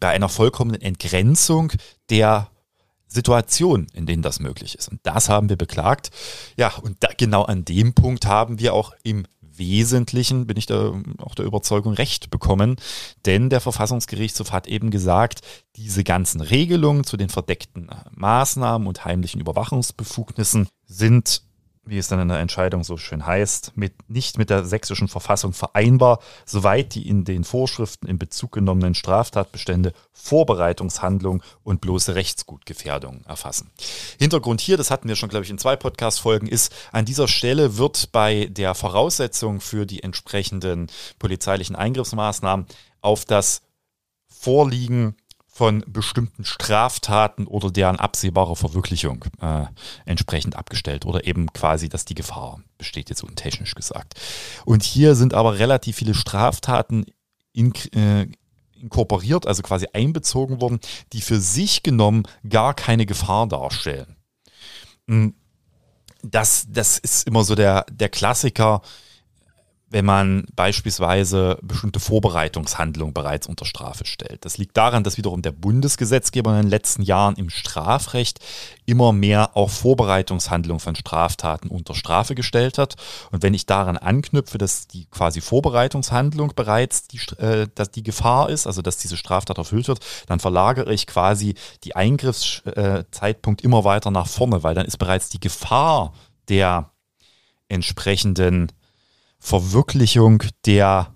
bei 0.00 0.10
einer 0.10 0.28
vollkommenen 0.28 0.80
Entgrenzung 0.80 1.72
der 2.10 2.50
Situation, 3.06 3.86
in 3.94 4.04
denen 4.04 4.22
das 4.22 4.38
möglich 4.38 4.74
ist. 4.74 4.88
Und 4.88 5.00
das 5.02 5.28
haben 5.28 5.48
wir 5.48 5.56
beklagt. 5.56 6.10
Ja, 6.56 6.74
und 6.76 6.98
da, 7.00 7.08
genau 7.16 7.42
an 7.42 7.64
dem 7.64 7.94
Punkt 7.94 8.26
haben 8.26 8.58
wir 8.58 8.74
auch 8.74 8.92
im 9.02 9.26
Wesentlichen 9.58 10.46
bin 10.46 10.56
ich 10.56 10.66
da 10.66 10.94
auch 11.18 11.34
der 11.34 11.44
Überzeugung 11.44 11.92
recht 11.92 12.30
bekommen, 12.30 12.76
denn 13.26 13.50
der 13.50 13.60
Verfassungsgerichtshof 13.60 14.52
hat 14.52 14.66
eben 14.66 14.90
gesagt, 14.90 15.40
diese 15.76 16.04
ganzen 16.04 16.40
Regelungen 16.40 17.04
zu 17.04 17.16
den 17.16 17.28
verdeckten 17.28 17.90
Maßnahmen 18.12 18.86
und 18.86 19.04
heimlichen 19.04 19.40
Überwachungsbefugnissen 19.40 20.68
sind 20.86 21.42
wie 21.88 21.98
es 21.98 22.08
dann 22.08 22.20
in 22.20 22.28
der 22.28 22.38
Entscheidung 22.38 22.84
so 22.84 22.96
schön 22.96 23.26
heißt, 23.26 23.72
mit, 23.76 23.94
nicht 24.08 24.38
mit 24.38 24.50
der 24.50 24.64
sächsischen 24.64 25.08
Verfassung 25.08 25.52
vereinbar, 25.52 26.20
soweit 26.44 26.94
die 26.94 27.08
in 27.08 27.24
den 27.24 27.44
Vorschriften 27.44 28.06
in 28.06 28.18
Bezug 28.18 28.52
genommenen 28.52 28.94
Straftatbestände 28.94 29.92
Vorbereitungshandlung 30.12 31.42
und 31.62 31.80
bloße 31.80 32.14
Rechtsgutgefährdung 32.14 33.24
erfassen. 33.26 33.70
Hintergrund 34.18 34.60
hier, 34.60 34.76
das 34.76 34.90
hatten 34.90 35.08
wir 35.08 35.16
schon, 35.16 35.28
glaube 35.28 35.44
ich, 35.44 35.50
in 35.50 35.58
zwei 35.58 35.76
Podcast-Folgen, 35.76 36.46
ist, 36.46 36.74
an 36.92 37.04
dieser 37.04 37.28
Stelle 37.28 37.78
wird 37.78 38.12
bei 38.12 38.46
der 38.46 38.74
Voraussetzung 38.74 39.60
für 39.60 39.86
die 39.86 40.02
entsprechenden 40.02 40.88
polizeilichen 41.18 41.76
Eingriffsmaßnahmen 41.76 42.66
auf 43.00 43.24
das 43.24 43.62
Vorliegen 44.28 45.16
von 45.58 45.82
bestimmten 45.88 46.44
Straftaten 46.44 47.48
oder 47.48 47.72
deren 47.72 47.98
absehbare 47.98 48.54
Verwirklichung 48.54 49.24
äh, 49.40 49.64
entsprechend 50.04 50.54
abgestellt 50.54 51.04
oder 51.04 51.26
eben 51.26 51.52
quasi, 51.52 51.88
dass 51.88 52.04
die 52.04 52.14
Gefahr 52.14 52.60
besteht, 52.78 53.10
jetzt 53.10 53.24
untechnisch 53.24 53.74
gesagt. 53.74 54.14
Und 54.66 54.84
hier 54.84 55.16
sind 55.16 55.34
aber 55.34 55.58
relativ 55.58 55.96
viele 55.96 56.14
Straftaten 56.14 57.06
in, 57.52 57.74
äh, 57.92 58.28
inkorporiert, 58.80 59.48
also 59.48 59.64
quasi 59.64 59.88
einbezogen 59.92 60.60
worden, 60.60 60.78
die 61.12 61.22
für 61.22 61.40
sich 61.40 61.82
genommen 61.82 62.22
gar 62.48 62.72
keine 62.72 63.04
Gefahr 63.04 63.48
darstellen. 63.48 64.14
Hm, 65.08 65.34
das, 66.22 66.68
das 66.68 66.98
ist 66.98 67.26
immer 67.26 67.42
so 67.42 67.56
der, 67.56 67.84
der 67.90 68.10
Klassiker, 68.10 68.80
wenn 69.90 70.04
man 70.04 70.44
beispielsweise 70.54 71.58
bestimmte 71.62 71.98
Vorbereitungshandlungen 71.98 73.14
bereits 73.14 73.46
unter 73.46 73.64
Strafe 73.64 74.04
stellt. 74.04 74.44
Das 74.44 74.58
liegt 74.58 74.76
daran, 74.76 75.02
dass 75.02 75.16
wiederum 75.16 75.40
der 75.40 75.52
Bundesgesetzgeber 75.52 76.50
in 76.50 76.62
den 76.62 76.70
letzten 76.70 77.02
Jahren 77.02 77.36
im 77.36 77.48
Strafrecht 77.48 78.38
immer 78.84 79.12
mehr 79.12 79.56
auch 79.56 79.70
Vorbereitungshandlungen 79.70 80.80
von 80.80 80.94
Straftaten 80.94 81.68
unter 81.68 81.94
Strafe 81.94 82.34
gestellt 82.34 82.76
hat. 82.76 82.96
Und 83.30 83.42
wenn 83.42 83.54
ich 83.54 83.64
daran 83.64 83.96
anknüpfe, 83.96 84.58
dass 84.58 84.88
die 84.88 85.06
quasi 85.06 85.40
Vorbereitungshandlung 85.40 86.52
bereits 86.54 87.08
die, 87.08 87.20
äh, 87.38 87.66
dass 87.74 87.90
die 87.90 88.02
Gefahr 88.02 88.50
ist, 88.50 88.66
also 88.66 88.82
dass 88.82 88.98
diese 88.98 89.16
Straftat 89.16 89.56
erfüllt 89.56 89.88
wird, 89.88 90.00
dann 90.26 90.40
verlagere 90.40 90.92
ich 90.92 91.06
quasi 91.06 91.54
die 91.84 91.96
Eingriffszeitpunkt 91.96 93.62
immer 93.62 93.84
weiter 93.84 94.10
nach 94.10 94.26
vorne, 94.26 94.62
weil 94.62 94.74
dann 94.74 94.86
ist 94.86 94.98
bereits 94.98 95.30
die 95.30 95.40
Gefahr 95.40 96.12
der 96.48 96.90
entsprechenden 97.68 98.72
Verwirklichung 99.48 100.42
der 100.66 101.14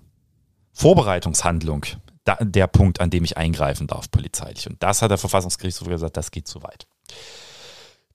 Vorbereitungshandlung 0.71 1.85
da, 2.23 2.35
der 2.41 2.67
Punkt, 2.67 2.99
an 2.99 3.09
dem 3.09 3.23
ich 3.23 3.37
eingreifen 3.37 3.87
darf 3.87 4.09
polizeilich. 4.09 4.67
Und 4.67 4.81
das 4.81 5.01
hat 5.01 5.11
der 5.11 5.17
Verfassungsgerichtshof 5.19 5.87
gesagt, 5.87 6.17
das 6.17 6.31
geht 6.31 6.47
zu 6.47 6.63
weit. 6.63 6.87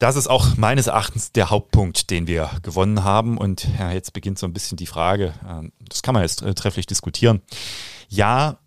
Das 0.01 0.17
ist 0.17 0.29
auch 0.29 0.57
meines 0.57 0.89
Erachtens 0.89 1.33
der 1.33 1.51
Hauptpunkt, 1.51 2.11
den 2.11 2.27
wir 2.27 2.51
gewonnen 2.63 3.05
haben. 3.05 3.39
Und 3.39 3.69
ja, 3.79 3.93
jetzt 3.93 4.13
beginnt 4.13 4.39
so 4.39 4.47
ein 4.47 4.53
bisschen 4.53 4.77
die 4.77 4.87
Frage, 4.87 5.35
äh, 5.47 5.69
das 5.89 6.03
kann 6.03 6.15
man 6.15 6.23
jetzt 6.23 6.43
äh, 6.43 6.55
trefflich 6.55 6.87
diskutieren. 6.87 7.43
Ja, 8.09 8.59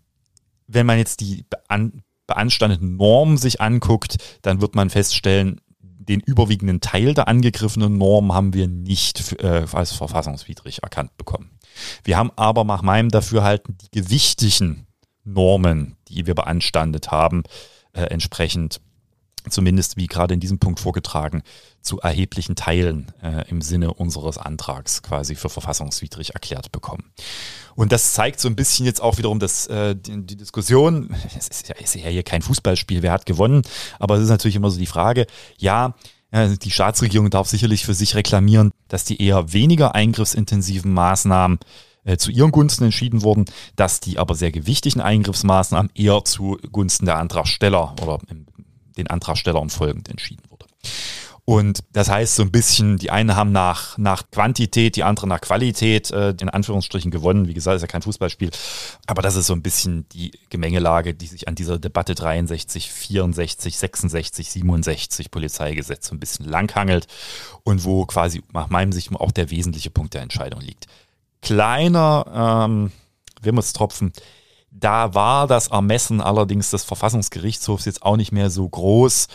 wenn 0.66 0.86
man 0.86 0.98
jetzt 0.98 1.20
die 1.20 1.44
bean 1.48 2.02
beanstandeten 2.28 2.96
Normen 2.96 3.36
sich 3.36 3.60
anguckt, 3.60 4.16
dann 4.40 4.62
wird 4.62 4.74
man 4.74 4.88
feststellen, 4.88 5.60
den 6.08 6.20
überwiegenden 6.20 6.80
Teil 6.80 7.14
der 7.14 7.28
angegriffenen 7.28 7.96
Normen 7.96 8.32
haben 8.32 8.54
wir 8.54 8.68
nicht 8.68 9.34
äh, 9.40 9.64
als 9.72 9.92
verfassungswidrig 9.92 10.82
erkannt 10.82 11.16
bekommen. 11.16 11.58
Wir 12.04 12.16
haben 12.16 12.30
aber 12.36 12.64
nach 12.64 12.82
meinem 12.82 13.08
Dafürhalten 13.08 13.76
die 13.78 14.00
gewichtigen 14.00 14.86
Normen, 15.24 15.96
die 16.08 16.26
wir 16.26 16.34
beanstandet 16.34 17.10
haben, 17.10 17.44
äh, 17.92 18.02
entsprechend 18.02 18.80
zumindest 19.48 19.96
wie 19.96 20.06
gerade 20.06 20.34
in 20.34 20.40
diesem 20.40 20.58
Punkt 20.58 20.80
vorgetragen, 20.80 21.42
zu 21.80 22.00
erheblichen 22.00 22.54
Teilen 22.54 23.12
äh, 23.22 23.48
im 23.48 23.60
Sinne 23.60 23.94
unseres 23.94 24.38
Antrags 24.38 25.02
quasi 25.02 25.34
für 25.34 25.48
verfassungswidrig 25.48 26.34
erklärt 26.34 26.72
bekommen. 26.72 27.12
Und 27.74 27.92
das 27.92 28.12
zeigt 28.12 28.40
so 28.40 28.48
ein 28.48 28.56
bisschen 28.56 28.86
jetzt 28.86 29.02
auch 29.02 29.18
wiederum 29.18 29.38
das, 29.40 29.66
äh, 29.66 29.96
die, 29.96 30.24
die 30.26 30.36
Diskussion, 30.36 31.14
es 31.36 31.48
ist, 31.48 31.68
ja, 31.68 31.74
ist 31.76 31.94
ja 31.94 32.08
hier 32.08 32.22
kein 32.22 32.42
Fußballspiel, 32.42 33.02
wer 33.02 33.12
hat 33.12 33.26
gewonnen, 33.26 33.62
aber 33.98 34.16
es 34.16 34.22
ist 34.22 34.28
natürlich 34.28 34.56
immer 34.56 34.70
so 34.70 34.78
die 34.78 34.86
Frage, 34.86 35.26
ja, 35.58 35.94
die 36.34 36.70
Staatsregierung 36.70 37.28
darf 37.28 37.46
sicherlich 37.46 37.84
für 37.84 37.92
sich 37.92 38.14
reklamieren, 38.14 38.70
dass 38.88 39.04
die 39.04 39.20
eher 39.20 39.52
weniger 39.52 39.94
eingriffsintensiven 39.94 40.90
Maßnahmen 40.90 41.58
äh, 42.04 42.16
zu 42.16 42.30
ihren 42.30 42.50
Gunsten 42.50 42.84
entschieden 42.84 43.22
wurden, 43.22 43.44
dass 43.76 44.00
die 44.00 44.18
aber 44.18 44.34
sehr 44.34 44.50
gewichtigen 44.50 45.00
Eingriffsmaßnahmen 45.00 45.92
eher 45.94 46.24
zu 46.24 46.58
Gunsten 46.72 47.06
der 47.06 47.18
Antragsteller 47.18 47.94
oder 48.02 48.18
im 48.28 48.46
den 48.96 49.08
Antragstellern 49.08 49.70
folgend 49.70 50.08
entschieden 50.08 50.42
wurde. 50.48 50.66
Und 51.44 51.82
das 51.92 52.08
heißt 52.08 52.36
so 52.36 52.42
ein 52.42 52.52
bisschen, 52.52 52.98
die 52.98 53.10
einen 53.10 53.34
haben 53.34 53.50
nach, 53.50 53.98
nach 53.98 54.30
Quantität, 54.30 54.94
die 54.94 55.02
anderen 55.02 55.28
nach 55.28 55.40
Qualität 55.40 56.12
äh, 56.12 56.34
in 56.40 56.48
Anführungsstrichen 56.48 57.10
gewonnen. 57.10 57.48
Wie 57.48 57.54
gesagt, 57.54 57.74
ist 57.74 57.82
ja 57.82 57.88
kein 57.88 58.02
Fußballspiel. 58.02 58.50
Aber 59.08 59.22
das 59.22 59.34
ist 59.34 59.48
so 59.48 59.52
ein 59.52 59.62
bisschen 59.62 60.08
die 60.10 60.30
Gemengelage, 60.50 61.14
die 61.14 61.26
sich 61.26 61.48
an 61.48 61.56
dieser 61.56 61.80
Debatte 61.80 62.14
63, 62.14 62.92
64, 62.92 63.76
66, 63.76 64.50
67 64.50 65.30
Polizeigesetz 65.32 66.06
so 66.06 66.14
ein 66.14 66.20
bisschen 66.20 66.48
langhangelt 66.48 67.08
und 67.64 67.82
wo 67.82 68.06
quasi 68.06 68.42
nach 68.52 68.70
meinem 68.70 68.92
Sicht 68.92 69.12
auch 69.12 69.32
der 69.32 69.50
wesentliche 69.50 69.90
Punkt 69.90 70.14
der 70.14 70.22
Entscheidung 70.22 70.60
liegt. 70.60 70.86
Kleiner 71.40 72.64
ähm, 72.68 72.92
Wimmelstropfen. 73.40 74.12
Da 74.82 75.14
war 75.14 75.46
das 75.46 75.68
Ermessen 75.68 76.20
allerdings 76.20 76.70
des 76.70 76.82
Verfassungsgerichtshofs 76.82 77.84
jetzt 77.84 78.02
auch 78.02 78.16
nicht 78.16 78.32
mehr 78.32 78.50
so 78.50 78.68
groß. 78.68 79.28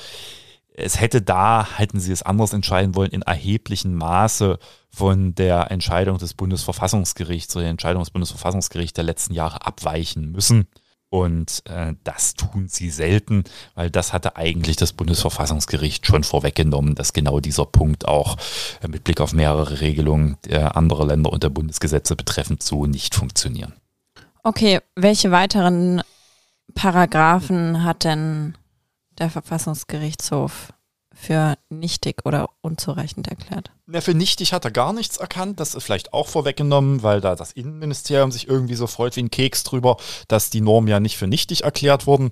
Es 0.73 0.99
hätte 0.99 1.21
da, 1.21 1.65
hätten 1.77 2.01
sie 2.01 2.11
es 2.11 2.21
anders 2.21 2.51
entscheiden 2.51 2.95
wollen, 2.95 3.11
in 3.11 3.21
erheblichem 3.21 3.95
Maße 3.95 4.59
von 4.89 5.35
der 5.35 5.71
Entscheidung 5.71 6.17
des 6.17 6.33
Bundesverfassungsgerichts 6.33 7.55
oder 7.55 7.63
der 7.63 7.71
Entscheidung 7.71 8.01
des 8.01 8.11
Bundesverfassungsgerichts 8.11 8.95
der 8.95 9.05
letzten 9.05 9.33
Jahre 9.33 9.65
abweichen 9.65 10.33
müssen. 10.33 10.67
Und 11.09 11.63
äh, 11.63 11.93
das 12.03 12.33
tun 12.33 12.67
sie 12.67 12.89
selten, 12.89 13.45
weil 13.73 13.89
das 13.89 14.11
hatte 14.11 14.35
eigentlich 14.35 14.75
das 14.75 14.91
Bundesverfassungsgericht 14.91 16.05
schon 16.05 16.25
vorweggenommen, 16.25 16.93
dass 16.95 17.13
genau 17.13 17.39
dieser 17.39 17.65
Punkt 17.65 18.05
auch 18.05 18.35
äh, 18.81 18.89
mit 18.89 19.05
Blick 19.05 19.21
auf 19.21 19.31
mehrere 19.31 19.79
Regelungen 19.79 20.35
der 20.43 20.75
anderer 20.75 21.05
Länder 21.05 21.31
und 21.31 21.43
der 21.43 21.49
Bundesgesetze 21.49 22.17
betreffend 22.17 22.61
so 22.61 22.85
nicht 22.85 23.15
funktionieren. 23.15 23.73
Okay, 24.47 24.79
welche 24.95 25.29
weiteren 25.29 26.01
Paragraphen 26.73 27.83
hat 27.83 28.05
denn 28.05 28.57
der 29.19 29.29
Verfassungsgerichtshof 29.29 30.71
für 31.13 31.57
nichtig 31.67 32.25
oder 32.25 32.51
unzureichend 32.61 33.27
erklärt? 33.27 33.71
Ja, 33.91 33.99
für 33.99 34.13
nichtig 34.13 34.53
hat 34.53 34.63
er 34.63 34.71
gar 34.71 34.93
nichts 34.93 35.17
erkannt. 35.17 35.59
Das 35.59 35.75
ist 35.75 35.83
vielleicht 35.83 36.13
auch 36.13 36.29
vorweggenommen, 36.29 37.03
weil 37.03 37.19
da 37.19 37.35
das 37.35 37.51
Innenministerium 37.51 38.31
sich 38.31 38.47
irgendwie 38.47 38.75
so 38.75 38.87
freut 38.87 39.17
wie 39.17 39.23
ein 39.23 39.31
Keks 39.31 39.63
drüber, 39.63 39.97
dass 40.29 40.49
die 40.49 40.61
Normen 40.61 40.87
ja 40.87 41.01
nicht 41.01 41.17
für 41.17 41.27
nichtig 41.27 41.65
erklärt 41.65 42.07
wurden. 42.07 42.31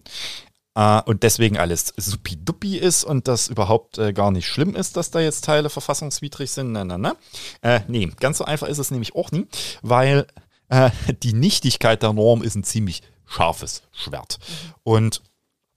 Äh, 0.74 1.02
und 1.02 1.24
deswegen 1.24 1.58
alles 1.58 1.94
supi-dupi 1.98 2.78
ist 2.78 3.04
und 3.04 3.28
das 3.28 3.50
überhaupt 3.50 3.98
äh, 3.98 4.14
gar 4.14 4.32
nicht 4.32 4.48
schlimm 4.48 4.74
ist, 4.74 4.96
dass 4.96 5.12
da 5.12 5.20
jetzt 5.20 5.44
Teile 5.44 5.70
verfassungswidrig 5.70 6.50
sind. 6.50 6.72
Na, 6.72 6.86
na, 6.86 6.98
na. 6.98 7.18
Äh, 7.62 7.82
nee, 7.90 8.10
ganz 8.22 8.38
so 8.38 8.46
einfach 8.46 8.68
ist 8.68 8.78
es 8.78 8.90
nämlich 8.90 9.16
auch 9.16 9.32
nie, 9.32 9.48
weil 9.82 10.28
äh, 10.70 10.92
die 11.24 11.34
Nichtigkeit 11.34 12.04
der 12.04 12.14
Norm 12.14 12.42
ist 12.42 12.56
ein 12.56 12.64
ziemlich 12.64 13.02
scharfes 13.26 13.84
Schwert. 13.92 14.38
Und 14.84 15.22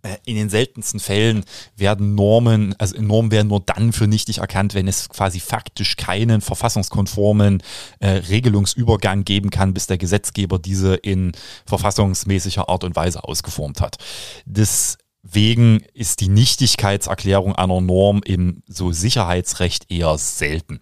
äh, 0.02 0.16
in 0.24 0.36
den 0.36 0.48
seltensten 0.48 1.00
Fällen 1.00 1.44
werden 1.76 2.14
Normen, 2.14 2.74
also 2.78 3.00
Normen 3.00 3.32
werden 3.32 3.48
nur 3.48 3.60
dann 3.60 3.92
für 3.92 4.06
nichtig 4.06 4.38
erkannt, 4.38 4.74
wenn 4.74 4.86
es 4.86 5.08
quasi 5.08 5.40
faktisch 5.40 5.96
keinen 5.96 6.40
verfassungskonformen 6.40 7.62
äh, 7.98 8.08
Regelungsübergang 8.08 9.24
geben 9.24 9.50
kann, 9.50 9.74
bis 9.74 9.88
der 9.88 9.98
Gesetzgeber 9.98 10.60
diese 10.60 10.94
in 10.94 11.32
verfassungsmäßiger 11.66 12.68
Art 12.68 12.84
und 12.84 12.94
Weise 12.94 13.24
ausgeformt 13.24 13.80
hat. 13.80 13.96
Deswegen 14.46 15.80
ist 15.94 16.20
die 16.20 16.28
Nichtigkeitserklärung 16.28 17.56
einer 17.56 17.80
Norm 17.80 18.20
im 18.24 18.62
so 18.68 18.92
Sicherheitsrecht 18.92 19.90
eher 19.90 20.16
selten. 20.16 20.80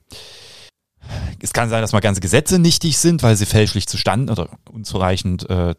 Es 1.41 1.53
kann 1.53 1.69
sein, 1.69 1.83
dass 1.83 1.93
mal 1.93 2.01
ganze 2.01 2.21
Gesetze 2.21 2.59
nichtig 2.59 2.99
sind, 2.99 3.23
weil 3.23 3.37
sie 3.37 3.47
fälschlich 3.47 3.87
zustande 3.87 4.33
oder 4.33 4.49
unzureichend 4.71 5.49
äh, 5.49 5.75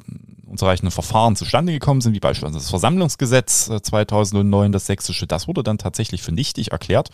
unzureichenden 0.47 0.91
Verfahren 0.91 1.35
zustande 1.35 1.73
gekommen 1.73 2.01
sind, 2.01 2.13
wie 2.13 2.19
beispielsweise 2.19 2.59
das 2.59 2.69
Versammlungsgesetz 2.69 3.69
2009, 3.81 4.69
äh, 4.69 4.71
das 4.71 4.85
sächsische, 4.85 5.27
das 5.27 5.47
wurde 5.47 5.63
dann 5.63 5.77
tatsächlich 5.77 6.23
für 6.23 6.31
nichtig 6.31 6.71
erklärt, 6.71 7.09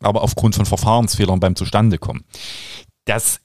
aber 0.00 0.22
aufgrund 0.22 0.54
von 0.54 0.66
Verfahrensfehlern 0.66 1.40
beim 1.40 1.56
Zustandekommen. 1.56 2.24
Das 3.04 3.40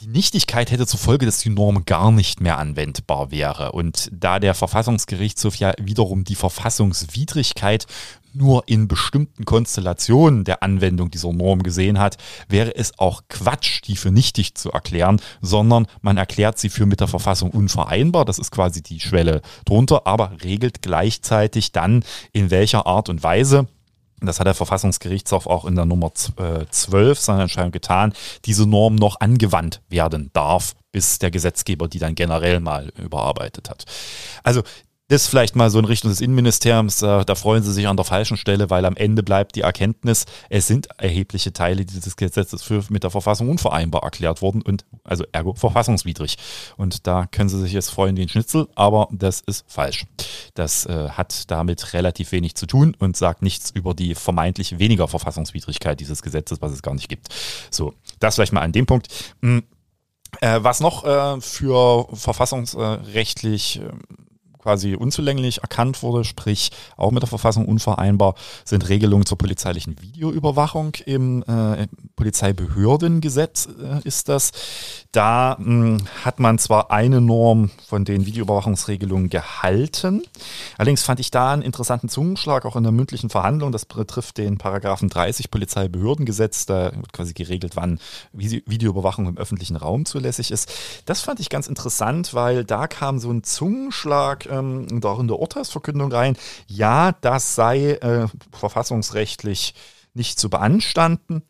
Die 0.00 0.06
Nichtigkeit 0.06 0.70
hätte 0.70 0.86
zur 0.86 0.98
Folge, 0.98 1.26
dass 1.26 1.40
die 1.40 1.50
Norm 1.50 1.84
gar 1.84 2.10
nicht 2.10 2.40
mehr 2.40 2.56
anwendbar 2.56 3.30
wäre. 3.30 3.72
Und 3.72 4.08
da 4.10 4.38
der 4.38 4.54
Verfassungsgerichtshof 4.54 5.56
ja 5.56 5.74
wiederum 5.78 6.24
die 6.24 6.36
Verfassungswidrigkeit 6.36 7.86
nur 8.32 8.62
in 8.66 8.88
bestimmten 8.88 9.44
Konstellationen 9.44 10.44
der 10.44 10.62
Anwendung 10.62 11.10
dieser 11.10 11.34
Norm 11.34 11.62
gesehen 11.62 11.98
hat, 11.98 12.16
wäre 12.48 12.74
es 12.76 12.98
auch 12.98 13.24
Quatsch, 13.28 13.82
die 13.86 13.96
für 13.96 14.10
nichtig 14.10 14.54
zu 14.54 14.70
erklären, 14.70 15.20
sondern 15.42 15.86
man 16.00 16.16
erklärt 16.16 16.58
sie 16.58 16.70
für 16.70 16.86
mit 16.86 17.00
der 17.00 17.08
Verfassung 17.08 17.50
unvereinbar. 17.50 18.24
Das 18.24 18.38
ist 18.38 18.52
quasi 18.52 18.82
die 18.82 19.00
Schwelle 19.00 19.42
drunter, 19.66 20.06
aber 20.06 20.32
regelt 20.42 20.80
gleichzeitig 20.80 21.72
dann, 21.72 22.04
in 22.32 22.50
welcher 22.50 22.86
Art 22.86 23.10
und 23.10 23.22
Weise 23.22 23.68
das 24.26 24.40
hat 24.40 24.46
der 24.46 24.54
Verfassungsgerichtshof 24.54 25.46
auch 25.46 25.64
in 25.64 25.74
der 25.76 25.86
Nummer 25.86 26.12
12 26.14 27.18
seiner 27.18 27.42
Entscheidung 27.42 27.72
getan, 27.72 28.12
diese 28.44 28.66
Norm 28.66 28.94
noch 28.94 29.20
angewandt 29.20 29.80
werden 29.88 30.30
darf, 30.32 30.74
bis 30.92 31.18
der 31.18 31.30
Gesetzgeber 31.30 31.88
die 31.88 31.98
dann 31.98 32.14
generell 32.14 32.60
mal 32.60 32.92
überarbeitet 32.98 33.70
hat. 33.70 33.84
Also 34.42 34.62
das 35.10 35.26
vielleicht 35.26 35.56
mal 35.56 35.70
so 35.70 35.78
in 35.80 35.84
Richtung 35.84 36.10
des 36.10 36.20
Innenministeriums, 36.20 37.02
äh, 37.02 37.24
da 37.24 37.34
freuen 37.34 37.64
sie 37.64 37.72
sich 37.72 37.88
an 37.88 37.96
der 37.96 38.04
falschen 38.04 38.36
Stelle, 38.36 38.70
weil 38.70 38.84
am 38.84 38.94
Ende 38.96 39.24
bleibt 39.24 39.56
die 39.56 39.62
Erkenntnis, 39.62 40.24
es 40.48 40.68
sind 40.68 40.88
erhebliche 40.98 41.52
Teile 41.52 41.84
dieses 41.84 42.16
Gesetzes 42.16 42.62
für, 42.62 42.84
mit 42.90 43.02
der 43.02 43.10
Verfassung 43.10 43.48
unvereinbar 43.48 44.04
erklärt 44.04 44.40
worden 44.40 44.62
und 44.62 44.84
also 45.02 45.24
ergo 45.32 45.54
verfassungswidrig. 45.54 46.38
Und 46.76 47.08
da 47.08 47.26
können 47.26 47.48
sie 47.48 47.60
sich 47.60 47.72
jetzt 47.72 47.90
freuen 47.90 48.16
wie 48.16 48.22
ein 48.22 48.28
Schnitzel, 48.28 48.68
aber 48.76 49.08
das 49.10 49.40
ist 49.40 49.64
falsch. 49.66 50.06
Das 50.54 50.86
äh, 50.86 51.08
hat 51.10 51.50
damit 51.50 51.92
relativ 51.92 52.30
wenig 52.30 52.54
zu 52.54 52.66
tun 52.66 52.96
und 52.96 53.16
sagt 53.16 53.42
nichts 53.42 53.70
über 53.70 53.94
die 53.94 54.14
vermeintlich 54.14 54.78
weniger 54.78 55.08
Verfassungswidrigkeit 55.08 55.98
dieses 55.98 56.22
Gesetzes, 56.22 56.62
was 56.62 56.70
es 56.70 56.82
gar 56.82 56.94
nicht 56.94 57.08
gibt. 57.08 57.28
So, 57.70 57.94
das 58.20 58.36
vielleicht 58.36 58.52
mal 58.52 58.62
an 58.62 58.72
dem 58.72 58.86
Punkt. 58.86 59.08
Hm. 59.42 59.64
Äh, 60.40 60.60
was 60.62 60.78
noch 60.78 61.04
äh, 61.04 61.40
für 61.40 62.06
verfassungsrechtlich 62.12 63.80
äh, 63.80 63.90
quasi 64.60 64.94
unzulänglich 64.94 65.62
erkannt 65.62 66.02
wurde, 66.02 66.24
sprich 66.24 66.70
auch 66.96 67.10
mit 67.10 67.22
der 67.22 67.28
Verfassung 67.28 67.66
unvereinbar, 67.66 68.34
sind 68.64 68.88
Regelungen 68.88 69.26
zur 69.26 69.38
polizeilichen 69.38 70.00
Videoüberwachung 70.00 70.94
im 71.06 71.42
äh, 71.42 71.86
Polizeibehördengesetz 72.16 73.66
äh, 73.66 74.06
ist 74.06 74.28
das. 74.28 74.52
Da 75.12 75.56
mh, 75.58 75.66
hm, 75.66 75.98
hat 76.24 76.38
man 76.40 76.58
zwar 76.58 76.90
eine 76.90 77.20
Norm 77.20 77.70
von 77.88 78.04
den 78.04 78.26
Videoüberwachungsregelungen 78.26 79.30
gehalten, 79.30 80.22
allerdings 80.76 81.02
fand 81.02 81.20
ich 81.20 81.30
da 81.30 81.52
einen 81.52 81.62
interessanten 81.62 82.08
Zungenschlag 82.08 82.64
auch 82.66 82.76
in 82.76 82.82
der 82.82 82.92
mündlichen 82.92 83.30
Verhandlung. 83.30 83.72
Das 83.72 83.86
betrifft 83.86 84.38
den 84.38 84.58
Paragraphen 84.58 85.08
30 85.08 85.50
Polizeibehördengesetz, 85.50 86.66
da 86.66 86.92
wird 86.94 87.12
quasi 87.12 87.32
geregelt, 87.32 87.76
wann 87.76 87.98
Videoüberwachung 88.32 89.26
im 89.26 89.38
öffentlichen 89.38 89.76
Raum 89.76 90.04
zulässig 90.04 90.50
ist. 90.50 90.70
Das 91.06 91.20
fand 91.20 91.40
ich 91.40 91.48
ganz 91.48 91.66
interessant, 91.66 92.34
weil 92.34 92.64
da 92.64 92.86
kam 92.86 93.18
so 93.18 93.30
ein 93.30 93.42
Zungenschlag 93.42 94.46
ähm, 94.50 95.00
auch 95.04 95.20
in 95.20 95.28
der 95.28 95.38
Urteilsverkündung 95.38 96.12
rein, 96.12 96.36
ja, 96.66 97.12
das 97.20 97.54
sei 97.54 97.92
äh, 97.92 98.26
verfassungsrechtlich 98.52 99.74
nicht 100.14 100.38
zu 100.38 100.50
beanstanden. 100.50 101.42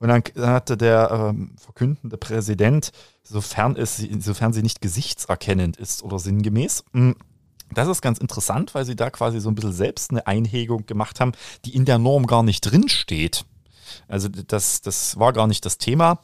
Und 0.00 0.08
dann 0.08 0.22
hatte 0.36 0.76
der 0.76 1.10
ähm, 1.10 1.56
verkündende 1.56 2.16
Präsident, 2.16 2.92
sofern, 3.24 3.74
es, 3.76 3.96
sofern 4.20 4.52
sie 4.52 4.62
nicht 4.62 4.80
gesichtserkennend 4.80 5.76
ist 5.76 6.02
oder 6.04 6.18
sinngemäß, 6.18 6.84
hm, 6.92 7.16
das 7.74 7.88
ist 7.88 8.00
ganz 8.00 8.18
interessant, 8.18 8.74
weil 8.74 8.84
sie 8.84 8.96
da 8.96 9.10
quasi 9.10 9.40
so 9.40 9.50
ein 9.50 9.54
bisschen 9.54 9.72
selbst 9.72 10.10
eine 10.10 10.26
Einhegung 10.26 10.86
gemacht 10.86 11.20
haben, 11.20 11.32
die 11.64 11.74
in 11.74 11.84
der 11.84 11.98
Norm 11.98 12.26
gar 12.26 12.42
nicht 12.42 12.62
drinsteht. 12.62 13.44
Also 14.06 14.28
das, 14.28 14.80
das 14.80 15.18
war 15.18 15.32
gar 15.32 15.46
nicht 15.46 15.64
das 15.64 15.78
Thema. 15.78 16.20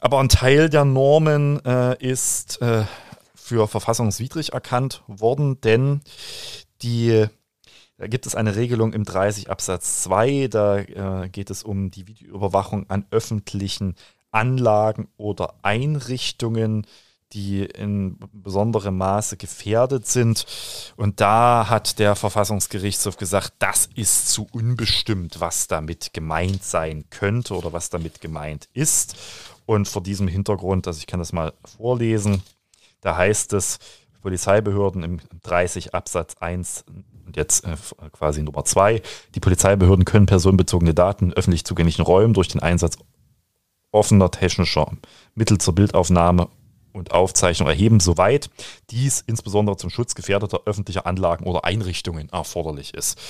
Aber 0.00 0.20
ein 0.20 0.28
Teil 0.28 0.68
der 0.68 0.84
Normen 0.84 1.64
äh, 1.64 1.96
ist 1.98 2.60
äh, 2.60 2.84
für 3.46 3.68
verfassungswidrig 3.68 4.52
erkannt 4.52 5.04
worden, 5.06 5.60
denn 5.60 6.00
die 6.82 7.26
da 7.98 8.08
gibt 8.08 8.26
es 8.26 8.34
eine 8.34 8.56
Regelung 8.56 8.92
im 8.92 9.04
30 9.04 9.48
Absatz 9.48 10.02
2, 10.02 10.48
da 10.48 10.78
äh, 10.78 11.28
geht 11.30 11.48
es 11.48 11.62
um 11.62 11.90
die 11.90 12.06
Videoüberwachung 12.06 12.90
an 12.90 13.06
öffentlichen 13.10 13.94
Anlagen 14.32 15.08
oder 15.16 15.54
Einrichtungen, 15.62 16.86
die 17.32 17.64
in 17.64 18.18
besonderem 18.32 18.98
Maße 18.98 19.38
gefährdet 19.38 20.06
sind. 20.06 20.44
Und 20.96 21.22
da 21.22 21.70
hat 21.70 21.98
der 21.98 22.16
Verfassungsgerichtshof 22.16 23.16
gesagt, 23.16 23.54
das 23.60 23.88
ist 23.94 24.28
zu 24.28 24.46
unbestimmt, 24.52 25.40
was 25.40 25.66
damit 25.66 26.12
gemeint 26.12 26.64
sein 26.64 27.04
könnte 27.08 27.54
oder 27.54 27.72
was 27.72 27.88
damit 27.88 28.20
gemeint 28.20 28.68
ist. 28.74 29.16
Und 29.64 29.88
vor 29.88 30.02
diesem 30.02 30.28
Hintergrund, 30.28 30.86
also 30.86 30.98
ich 30.98 31.06
kann 31.06 31.18
das 31.18 31.32
mal 31.32 31.54
vorlesen, 31.78 32.42
da 33.06 33.16
heißt 33.16 33.52
es, 33.52 33.78
Polizeibehörden 34.20 35.04
im 35.04 35.20
30 35.44 35.94
Absatz 35.94 36.34
1 36.40 36.84
und 37.24 37.36
jetzt 37.36 37.64
äh, 37.64 37.76
quasi 38.10 38.42
Nummer 38.42 38.64
2, 38.64 39.00
die 39.36 39.38
Polizeibehörden 39.38 40.04
können 40.04 40.26
personenbezogene 40.26 40.92
Daten 40.92 41.26
in 41.26 41.32
öffentlich 41.32 41.64
zugänglichen 41.64 42.02
Räumen 42.02 42.34
durch 42.34 42.48
den 42.48 42.60
Einsatz 42.60 42.98
offener 43.92 44.32
technischer 44.32 44.90
Mittel 45.36 45.58
zur 45.58 45.76
Bildaufnahme 45.76 46.48
und 46.92 47.12
Aufzeichnung 47.12 47.68
erheben, 47.68 48.00
soweit 48.00 48.50
dies 48.90 49.22
insbesondere 49.24 49.76
zum 49.76 49.90
Schutz 49.90 50.16
gefährdeter 50.16 50.62
öffentlicher 50.66 51.06
Anlagen 51.06 51.44
oder 51.44 51.64
Einrichtungen 51.64 52.28
erforderlich 52.30 52.92
ist. 52.92 53.20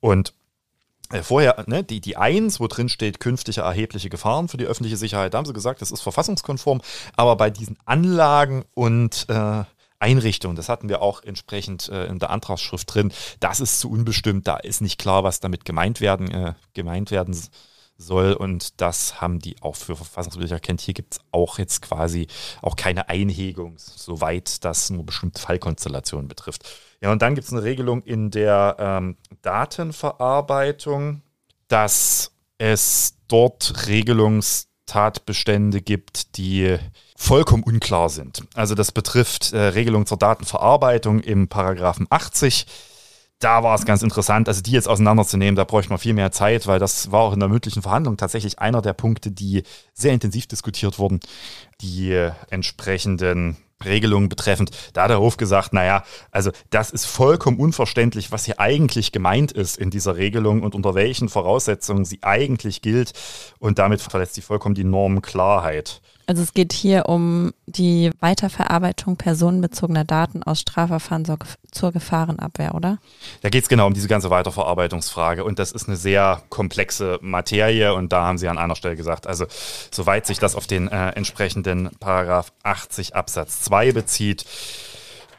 Und 0.00 0.34
vorher, 1.22 1.64
ne, 1.66 1.84
die, 1.84 2.00
die 2.00 2.16
1, 2.16 2.60
wo 2.60 2.66
drin 2.66 2.88
steht, 2.88 3.20
künftige 3.20 3.60
erhebliche 3.60 4.08
Gefahren 4.08 4.48
für 4.48 4.56
die 4.56 4.66
öffentliche 4.66 4.96
Sicherheit, 4.96 5.34
da 5.34 5.38
haben 5.38 5.46
sie 5.46 5.52
gesagt, 5.52 5.82
das 5.82 5.90
ist 5.90 6.00
verfassungskonform, 6.00 6.80
aber 7.16 7.36
bei 7.36 7.50
diesen 7.50 7.76
Anlagen 7.84 8.64
und 8.74 9.26
äh, 9.28 9.64
Einrichtungen, 9.98 10.56
das 10.56 10.68
hatten 10.68 10.88
wir 10.88 11.02
auch 11.02 11.22
entsprechend 11.22 11.88
äh, 11.88 12.06
in 12.06 12.18
der 12.18 12.30
Antragsschrift 12.30 12.92
drin, 12.92 13.12
das 13.40 13.60
ist 13.60 13.80
zu 13.80 13.90
unbestimmt, 13.90 14.46
da 14.46 14.56
ist 14.56 14.80
nicht 14.80 14.98
klar, 14.98 15.24
was 15.24 15.40
damit 15.40 15.64
gemeint 15.64 16.00
werden, 16.00 16.30
äh, 16.30 16.54
gemeint 16.74 17.10
werden 17.10 17.34
soll 17.34 17.50
und 18.34 18.80
das 18.80 19.20
haben 19.20 19.38
die 19.38 19.56
auch 19.62 19.76
für 19.76 19.94
verfassungswidrig 19.96 20.52
erkannt. 20.52 20.80
Hier 20.80 20.94
gibt 20.94 21.14
es 21.14 21.20
auch 21.30 21.58
jetzt 21.58 21.82
quasi 21.82 22.26
auch 22.60 22.76
keine 22.76 23.08
Einhegung, 23.08 23.74
soweit 23.78 24.64
das 24.64 24.90
nur 24.90 25.06
bestimmte 25.06 25.40
Fallkonstellationen 25.40 26.28
betrifft. 26.28 26.68
Ja, 27.00 27.12
und 27.12 27.22
dann 27.22 27.34
gibt 27.34 27.46
es 27.46 27.52
eine 27.52 27.62
Regelung 27.62 28.02
in 28.02 28.30
der 28.30 28.76
ähm, 28.78 29.16
Datenverarbeitung, 29.42 31.22
dass 31.68 32.32
es 32.58 33.18
dort 33.28 33.86
Regelungstatbestände 33.86 35.80
gibt, 35.80 36.36
die 36.36 36.78
vollkommen 37.16 37.62
unklar 37.62 38.08
sind. 38.08 38.44
Also 38.54 38.74
das 38.74 38.92
betrifft 38.92 39.52
äh, 39.52 39.58
Regelungen 39.58 40.06
zur 40.06 40.18
Datenverarbeitung 40.18 41.20
im 41.20 41.48
Paragraphen 41.48 42.06
80 42.10 42.66
da 43.42 43.62
war 43.62 43.74
es 43.74 43.84
ganz 43.84 44.02
interessant, 44.02 44.48
also 44.48 44.62
die 44.62 44.72
jetzt 44.72 44.88
auseinanderzunehmen, 44.88 45.56
da 45.56 45.64
bräuchte 45.64 45.90
man 45.90 45.98
viel 45.98 46.14
mehr 46.14 46.32
Zeit, 46.32 46.66
weil 46.66 46.78
das 46.78 47.10
war 47.10 47.20
auch 47.20 47.32
in 47.32 47.40
der 47.40 47.48
mündlichen 47.48 47.82
Verhandlung 47.82 48.16
tatsächlich 48.16 48.58
einer 48.58 48.82
der 48.82 48.92
Punkte, 48.92 49.30
die 49.30 49.62
sehr 49.94 50.12
intensiv 50.12 50.46
diskutiert 50.46 50.98
wurden. 50.98 51.20
Die 51.80 52.12
entsprechenden 52.50 53.56
Regelungen 53.84 54.28
betreffend. 54.28 54.70
Da 54.92 55.02
hat 55.02 55.10
der 55.10 55.18
Hof 55.18 55.36
gesagt, 55.36 55.72
naja, 55.72 56.04
also 56.30 56.52
das 56.70 56.90
ist 56.90 57.04
vollkommen 57.04 57.58
unverständlich, 57.58 58.30
was 58.30 58.44
hier 58.44 58.60
eigentlich 58.60 59.10
gemeint 59.12 59.52
ist 59.52 59.76
in 59.76 59.90
dieser 59.90 60.16
Regelung 60.16 60.62
und 60.62 60.74
unter 60.74 60.94
welchen 60.94 61.28
Voraussetzungen 61.28 62.04
sie 62.04 62.20
eigentlich 62.22 62.82
gilt. 62.82 63.12
Und 63.58 63.78
damit 63.78 64.00
verletzt 64.00 64.34
sie 64.34 64.42
vollkommen 64.42 64.74
die 64.74 64.84
Normenklarheit. 64.84 66.00
Also 66.26 66.42
es 66.42 66.54
geht 66.54 66.72
hier 66.72 67.08
um 67.08 67.52
die 67.66 68.10
Weiterverarbeitung 68.20 69.16
personenbezogener 69.16 70.04
Daten 70.04 70.42
aus 70.42 70.60
Strafverfahren 70.60 71.24
zur, 71.72 71.92
Gefahrenabwehr, 71.92 72.74
oder? 72.74 72.98
Da 73.40 73.48
geht 73.48 73.64
es 73.64 73.68
genau 73.68 73.86
um 73.86 73.94
diese 73.94 74.08
ganze 74.08 74.30
Weiterverarbeitungsfrage 74.30 75.44
und 75.44 75.58
das 75.58 75.72
ist 75.72 75.88
eine 75.88 75.96
sehr 75.96 76.42
komplexe 76.48 77.18
Materie 77.22 77.94
und 77.94 78.12
da 78.12 78.24
haben 78.24 78.38
Sie 78.38 78.48
an 78.48 78.58
einer 78.58 78.76
Stelle 78.76 78.96
gesagt, 78.96 79.26
also 79.26 79.46
soweit 79.90 80.26
sich 80.26 80.38
das 80.38 80.54
auf 80.54 80.66
den 80.66 80.88
äh, 80.88 81.10
entsprechenden 81.10 81.90
Paragraph 81.98 82.52
80 82.62 83.16
Absatz 83.16 83.62
2 83.62 83.92
bezieht, 83.92 84.44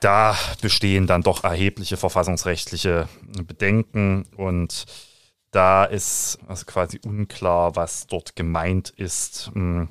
da 0.02 0.36
bestehen 0.62 1.08
dann 1.08 1.22
doch 1.22 1.46
erhebliche 1.46 1.96
verfassungsrechtliche 1.96 3.08
Bedenken 3.48 4.26
und 4.36 4.86
da 5.52 5.86
ist 5.86 6.40
also 6.48 6.66
quasi 6.66 7.00
unklar, 7.06 7.76
was 7.76 8.08
dort 8.08 8.36
gemeint 8.36 8.90
ist. 8.90 9.52
Hm 9.54 9.88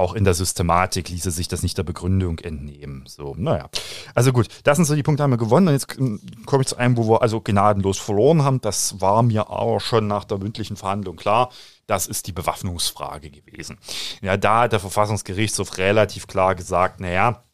auch 0.00 0.14
in 0.14 0.24
der 0.24 0.34
Systematik 0.34 1.10
ließe 1.10 1.30
sich 1.30 1.46
das 1.46 1.62
nicht 1.62 1.76
der 1.78 1.82
Begründung 1.82 2.38
entnehmen. 2.38 3.04
So, 3.06 3.34
naja. 3.36 3.68
Also 4.14 4.32
gut, 4.32 4.48
das 4.64 4.76
sind 4.76 4.86
so 4.86 4.94
die 4.94 5.02
Punkte, 5.02 5.22
haben 5.22 5.30
wir 5.30 5.36
gewonnen. 5.36 5.68
Und 5.68 5.74
jetzt 5.74 5.98
ähm, 5.98 6.20
komme 6.46 6.62
ich 6.62 6.68
zu 6.68 6.76
einem, 6.76 6.96
wo 6.96 7.08
wir 7.08 7.22
also 7.22 7.40
gnadenlos 7.40 7.98
verloren 7.98 8.42
haben. 8.42 8.60
Das 8.60 9.00
war 9.00 9.22
mir 9.22 9.48
aber 9.50 9.78
schon 9.78 10.06
nach 10.06 10.24
der 10.24 10.38
mündlichen 10.38 10.76
Verhandlung 10.76 11.16
klar. 11.16 11.50
Das 11.86 12.06
ist 12.06 12.26
die 12.26 12.32
Bewaffnungsfrage 12.32 13.30
gewesen. 13.30 13.78
Ja, 14.22 14.36
da 14.36 14.62
hat 14.62 14.72
der 14.72 14.80
Verfassungsgerichtshof 14.80 15.76
relativ 15.76 16.26
klar 16.26 16.54
gesagt, 16.54 17.00
naja, 17.00 17.44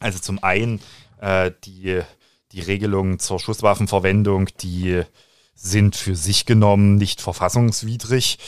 also 0.00 0.18
zum 0.18 0.42
einen 0.42 0.80
äh, 1.20 1.52
die, 1.64 2.00
die 2.52 2.60
Regelungen 2.60 3.18
zur 3.18 3.38
Schusswaffenverwendung, 3.38 4.48
die 4.60 5.02
sind 5.54 5.96
für 5.96 6.16
sich 6.16 6.46
genommen 6.46 6.96
nicht 6.96 7.20
verfassungswidrig 7.20 8.38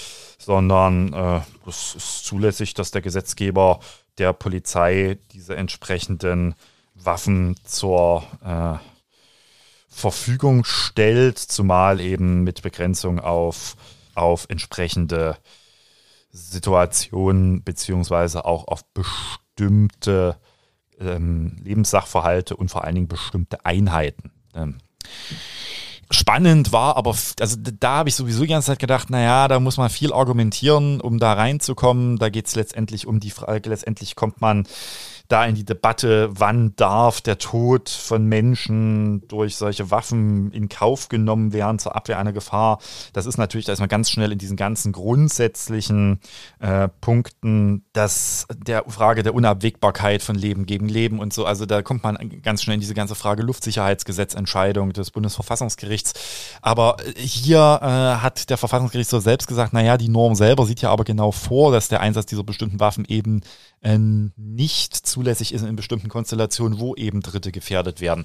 sondern 0.44 1.12
äh, 1.12 1.40
es 1.66 1.94
ist 1.94 2.24
zulässig, 2.24 2.74
dass 2.74 2.90
der 2.90 3.02
Gesetzgeber 3.02 3.80
der 4.18 4.32
Polizei 4.32 5.18
diese 5.32 5.56
entsprechenden 5.56 6.54
Waffen 6.94 7.56
zur 7.64 8.24
äh, 8.44 8.78
Verfügung 9.88 10.64
stellt, 10.64 11.38
zumal 11.38 12.00
eben 12.00 12.44
mit 12.44 12.62
Begrenzung 12.62 13.20
auf, 13.20 13.76
auf 14.14 14.46
entsprechende 14.48 15.36
Situationen 16.30 17.62
beziehungsweise 17.62 18.44
auch 18.44 18.66
auf 18.66 18.84
bestimmte 18.92 20.36
ähm, 21.00 21.56
Lebenssachverhalte 21.62 22.56
und 22.56 22.70
vor 22.70 22.84
allen 22.84 22.96
Dingen 22.96 23.08
bestimmte 23.08 23.64
Einheiten. 23.64 24.32
Ähm, 24.54 24.78
spannend 26.14 26.72
war, 26.72 26.96
aber 26.96 27.14
also 27.40 27.56
da 27.58 27.96
habe 27.96 28.08
ich 28.08 28.14
sowieso 28.14 28.42
die 28.42 28.48
ganze 28.48 28.68
Zeit 28.68 28.78
gedacht, 28.78 29.10
naja, 29.10 29.48
da 29.48 29.60
muss 29.60 29.76
man 29.76 29.90
viel 29.90 30.12
argumentieren, 30.12 31.00
um 31.00 31.18
da 31.18 31.34
reinzukommen. 31.34 32.18
Da 32.18 32.28
geht 32.28 32.46
es 32.46 32.54
letztendlich 32.54 33.06
um 33.06 33.20
die 33.20 33.30
Frage, 33.30 33.68
letztendlich 33.68 34.16
kommt 34.16 34.40
man 34.40 34.66
da 35.28 35.46
in 35.46 35.54
die 35.54 35.64
Debatte, 35.64 36.28
wann 36.32 36.74
darf 36.76 37.20
der 37.20 37.38
Tod 37.38 37.88
von 37.88 38.26
Menschen 38.26 39.26
durch 39.28 39.56
solche 39.56 39.90
Waffen 39.90 40.52
in 40.52 40.68
Kauf 40.68 41.08
genommen 41.08 41.52
werden 41.52 41.78
zur 41.78 41.96
Abwehr 41.96 42.18
einer 42.18 42.32
Gefahr. 42.32 42.78
Das 43.12 43.26
ist 43.26 43.38
natürlich, 43.38 43.64
da 43.64 43.72
ist 43.72 43.80
man 43.80 43.88
ganz 43.88 44.10
schnell 44.10 44.32
in 44.32 44.38
diesen 44.38 44.56
ganzen 44.56 44.92
grundsätzlichen 44.92 46.20
äh, 46.60 46.88
Punkten, 47.00 47.84
dass 47.92 48.46
der 48.54 48.84
Frage 48.86 49.22
der 49.22 49.34
Unabwägbarkeit 49.34 50.22
von 50.22 50.36
Leben 50.36 50.66
gegen 50.66 50.88
Leben 50.88 51.18
und 51.18 51.32
so, 51.32 51.46
also 51.46 51.64
da 51.64 51.82
kommt 51.82 52.02
man 52.02 52.18
ganz 52.42 52.62
schnell 52.62 52.74
in 52.74 52.80
diese 52.80 52.94
ganze 52.94 53.14
Frage 53.14 53.42
Luftsicherheitsgesetzentscheidung 53.42 54.92
des 54.92 55.10
Bundesverfassungsgerichts. 55.10 56.12
Aber 56.60 56.96
hier 57.16 57.78
äh, 57.82 58.22
hat 58.22 58.50
der 58.50 58.58
Verfassungsgerichtshof 58.58 59.22
selbst 59.22 59.46
gesagt, 59.46 59.72
naja, 59.72 59.96
die 59.96 60.08
Norm 60.08 60.34
selber 60.34 60.66
sieht 60.66 60.82
ja 60.82 60.90
aber 60.90 61.04
genau 61.04 61.30
vor, 61.30 61.72
dass 61.72 61.88
der 61.88 62.00
Einsatz 62.00 62.26
dieser 62.26 62.44
bestimmten 62.44 62.80
Waffen 62.80 63.04
eben 63.06 63.40
äh, 63.80 63.98
nicht 63.98 65.06
zulässig 65.14 65.54
ist 65.54 65.62
in 65.62 65.76
bestimmten 65.76 66.08
Konstellationen, 66.08 66.80
wo 66.80 66.94
eben 66.96 67.20
Dritte 67.20 67.52
gefährdet 67.52 68.00
werden. 68.00 68.24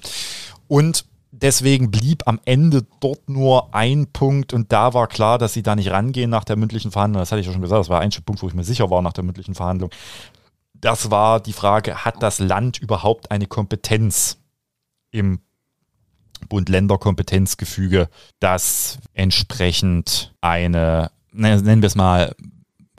Und 0.66 1.04
deswegen 1.30 1.90
blieb 1.90 2.26
am 2.26 2.40
Ende 2.44 2.84
dort 2.98 3.28
nur 3.28 3.72
ein 3.74 4.08
Punkt 4.08 4.52
und 4.52 4.72
da 4.72 4.92
war 4.92 5.06
klar, 5.06 5.38
dass 5.38 5.52
sie 5.52 5.62
da 5.62 5.76
nicht 5.76 5.90
rangehen 5.90 6.30
nach 6.30 6.44
der 6.44 6.56
mündlichen 6.56 6.90
Verhandlung. 6.90 7.22
Das 7.22 7.30
hatte 7.30 7.40
ich 7.40 7.46
ja 7.46 7.52
schon 7.52 7.62
gesagt, 7.62 7.78
das 7.80 7.88
war 7.88 8.00
ein 8.00 8.10
Punkt, 8.24 8.42
wo 8.42 8.48
ich 8.48 8.54
mir 8.54 8.64
sicher 8.64 8.90
war 8.90 9.02
nach 9.02 9.12
der 9.12 9.24
mündlichen 9.24 9.54
Verhandlung. 9.54 9.90
Das 10.74 11.10
war 11.10 11.40
die 11.40 11.52
Frage, 11.52 12.04
hat 12.04 12.22
das 12.22 12.40
Land 12.40 12.78
überhaupt 12.78 13.30
eine 13.30 13.46
Kompetenz 13.46 14.38
im 15.12 15.40
Bund-Länder-Kompetenzgefüge, 16.48 18.08
das 18.40 18.98
entsprechend 19.12 20.34
eine, 20.40 21.10
nennen 21.32 21.82
wir 21.82 21.86
es 21.86 21.94
mal, 21.94 22.34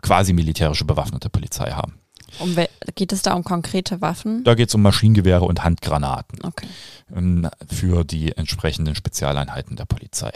quasi 0.02 0.32
militärische 0.32 0.86
bewaffnete 0.86 1.30
Polizei 1.30 1.72
haben. 1.72 2.01
Um 2.40 2.56
geht 2.96 3.12
es 3.12 3.22
da 3.22 3.34
um 3.34 3.44
konkrete 3.44 4.02
Waffen? 4.02 4.44
Da 4.44 4.56
geht 4.56 4.70
es 4.70 4.76
um 4.76 4.82
Maschinengewehre 4.82 5.46
und 5.46 5.64
Handgranaten 5.64 6.40
okay. 6.44 6.68
Ähm, 7.16 7.50
für 7.70 8.04
die 8.04 8.36
entsprechenden 8.36 8.96
Spezialeinheiten 8.96 9.76
der 9.76 9.86
Polizei. 9.86 10.32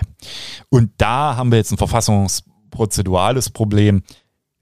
Und 0.70 0.92
da 0.98 1.36
haben 1.36 1.52
wir 1.52 1.58
jetzt 1.58 1.72
ein 1.72 1.78
verfassungsprozedurales 1.78 3.50
Problem 3.50 4.04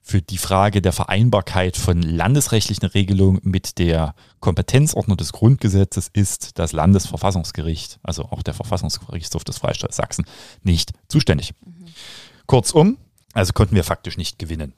für 0.05 0.21
die 0.21 0.37
Frage 0.37 0.81
der 0.81 0.91
Vereinbarkeit 0.91 1.77
von 1.77 2.01
landesrechtlichen 2.01 2.85
Regelungen 2.85 3.39
mit 3.43 3.79
der 3.79 4.15
Kompetenzordnung 4.41 5.15
des 5.15 5.31
Grundgesetzes 5.31 6.09
ist 6.11 6.59
das 6.59 6.73
Landesverfassungsgericht, 6.73 7.99
also 8.03 8.23
auch 8.25 8.43
der 8.43 8.53
Verfassungsgerichtshof 8.53 9.45
des 9.45 9.59
Freistaates 9.59 9.95
Sachsen, 9.95 10.25
nicht 10.61 10.91
zuständig. 11.07 11.53
Mhm. 11.65 11.85
Kurzum, 12.47 12.97
also 13.31 13.53
konnten 13.53 13.75
wir 13.75 13.85
faktisch 13.85 14.17
nicht 14.17 14.37
gewinnen. 14.37 14.73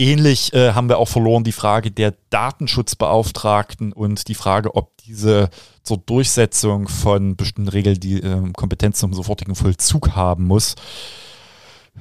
Ähnlich 0.00 0.54
äh, 0.54 0.72
haben 0.72 0.88
wir 0.88 0.96
auch 0.96 1.08
verloren 1.08 1.44
die 1.44 1.52
Frage 1.52 1.90
der 1.90 2.14
Datenschutzbeauftragten 2.30 3.92
und 3.92 4.28
die 4.28 4.34
Frage, 4.34 4.74
ob 4.74 4.96
diese 4.96 5.50
zur 5.82 5.98
Durchsetzung 5.98 6.88
von 6.88 7.36
bestimmten 7.36 7.68
Regeln 7.68 8.00
die 8.00 8.22
äh, 8.22 8.50
Kompetenz 8.56 8.98
zum 8.98 9.12
sofortigen 9.12 9.54
Vollzug 9.54 10.16
haben 10.16 10.44
muss. 10.44 10.74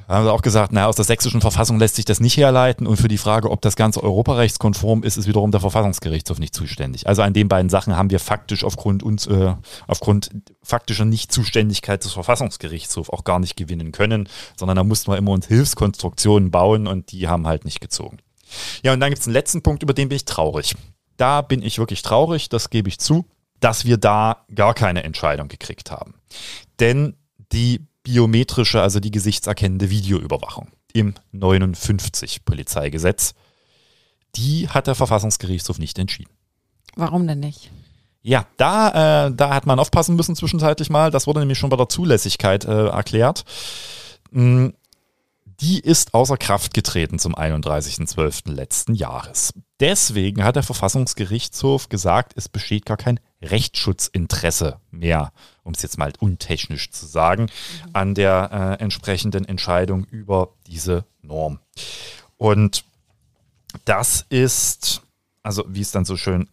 Haben 0.08 0.26
sie 0.26 0.32
auch 0.32 0.42
gesagt, 0.42 0.72
naja, 0.72 0.88
aus 0.88 0.96
der 0.96 1.06
sächsischen 1.06 1.42
Verfassung 1.42 1.80
lässt 1.80 1.96
sich 1.96 2.06
das 2.06 2.20
nicht 2.20 2.38
herleiten 2.38 2.88
und 2.88 2.98
für 2.98 3.08
die 3.08 3.18
Frage, 3.18 3.52
ob 3.52 3.62
das 3.62 3.76
Ganze 3.76 4.04
europarechtskonform 4.04 5.04
ist, 5.04 5.18
ist 5.18 5.28
wiederum 5.28 5.52
der 5.52 5.62
Verfassungsgerichtshof 5.62 6.40
nicht 6.40 6.56
zuständig. 6.56 7.08
Also 7.08 7.22
an 7.22 7.34
den 7.34 7.48
beiden 7.48 7.70
Sachen 7.70 7.96
haben 7.96 8.10
wir 8.10 8.20
faktisch 8.20 8.64
aufgrund 8.64 9.04
uns, 9.04 9.28
äh, 9.28 9.56
aufgrund 9.88 10.32
faktischer 10.64 11.06
Nichtzuständigkeit 11.06 12.04
des 12.04 12.14
Verfassungsgerichtshofs 12.14 13.10
auch 13.10 13.24
gar 13.24 13.40
nicht 13.40 13.56
gewinnen 13.56 13.92
können, 13.92 14.30
sondern 14.58 14.78
da 14.78 14.84
mussten 14.84 15.12
wir 15.12 15.18
immer 15.18 15.32
uns 15.32 15.48
Hilfskonstruktionen 15.48 16.50
bauen 16.50 16.88
und 16.88 17.12
die 17.12 17.28
haben 17.28 17.46
halt 17.46 17.66
nicht 17.66 17.82
gezogen. 17.82 18.18
Ja, 18.84 18.94
und 18.94 19.00
dann 19.00 19.10
gibt 19.10 19.22
es 19.22 19.28
einen 19.28 19.34
letzten 19.34 19.62
Punkt, 19.62 19.84
über 19.84 19.94
den 19.94 20.10
bin 20.10 20.16
ich 20.16 20.26
traurig. 20.26 20.76
Da 21.18 21.42
bin 21.42 21.62
ich 21.62 21.78
wirklich 21.78 22.02
traurig, 22.02 22.50
das 22.50 22.70
gebe 22.70 22.90
ich 22.90 23.00
zu, 23.00 23.26
dass 23.60 23.86
wir 23.86 23.98
da 23.98 24.46
gar 24.54 24.74
keine 24.74 25.04
Entscheidung 25.04 25.50
gekriegt 25.50 25.92
haben. 25.92 26.16
Denn 26.80 27.16
die 27.52 27.89
biometrische, 28.10 28.82
also 28.82 29.00
die 29.00 29.12
gesichtserkennende 29.12 29.92
Videoüberwachung 29.92 30.70
im 30.94 31.14
59 31.32 32.44
Polizeigesetz. 32.44 33.36
Die 34.36 34.68
hat 34.68 34.88
der 34.88 34.96
Verfassungsgerichtshof 34.96 35.78
nicht 35.78 36.00
entschieden. 36.00 36.32
Warum 36.96 37.28
denn 37.28 37.40
nicht? 37.40 37.72
Ja, 38.24 38.48
da, 38.58 39.28
äh, 39.28 39.32
da 39.32 39.54
hat 39.54 39.68
man 39.68 39.80
aufpassen 39.80 40.16
müssen 40.16 40.36
zwischenzeitlich 40.36 40.90
mal. 40.90 41.12
Das 41.12 41.28
wurde 41.28 41.40
nämlich 41.40 41.60
schon 41.60 41.70
bei 41.70 41.78
der 41.78 41.88
Zulässigkeit 41.88 42.66
äh, 42.66 42.88
erklärt. 42.88 43.46
Mm, 44.32 44.70
die 45.46 45.80
ist 45.80 46.14
außer 46.16 46.38
Kraft 46.38 46.74
getreten 46.74 47.20
zum 47.20 47.36
31.12. 47.36 48.52
letzten 48.52 48.96
Jahres. 48.96 49.54
Deswegen 49.80 50.44
hat 50.44 50.56
der 50.56 50.64
Verfassungsgerichtshof 50.64 51.90
gesagt, 51.90 52.34
es 52.36 52.50
besteht 52.50 52.86
gar 52.86 52.98
kein 52.98 53.20
Rechtsschutzinteresse 53.42 54.80
mehr, 54.92 55.32
um 55.64 55.74
es 55.74 55.82
jetzt 55.82 55.98
mal 55.98 56.14
untechnisch 56.20 56.92
zu 56.92 57.06
sagen, 57.06 57.50
an 57.94 58.16
der 58.16 58.78
äh, 58.80 58.84
entsprechenden 58.84 59.46
Entscheidung 59.46 60.06
über 60.06 60.54
diese 60.68 61.06
Norm. 61.22 61.60
Und 62.38 62.84
das 63.86 64.26
ist, 64.30 65.02
also 65.44 65.64
wie 65.68 65.82
es 65.82 65.92
dann 65.92 66.06
so 66.06 66.18
schön 66.18 66.50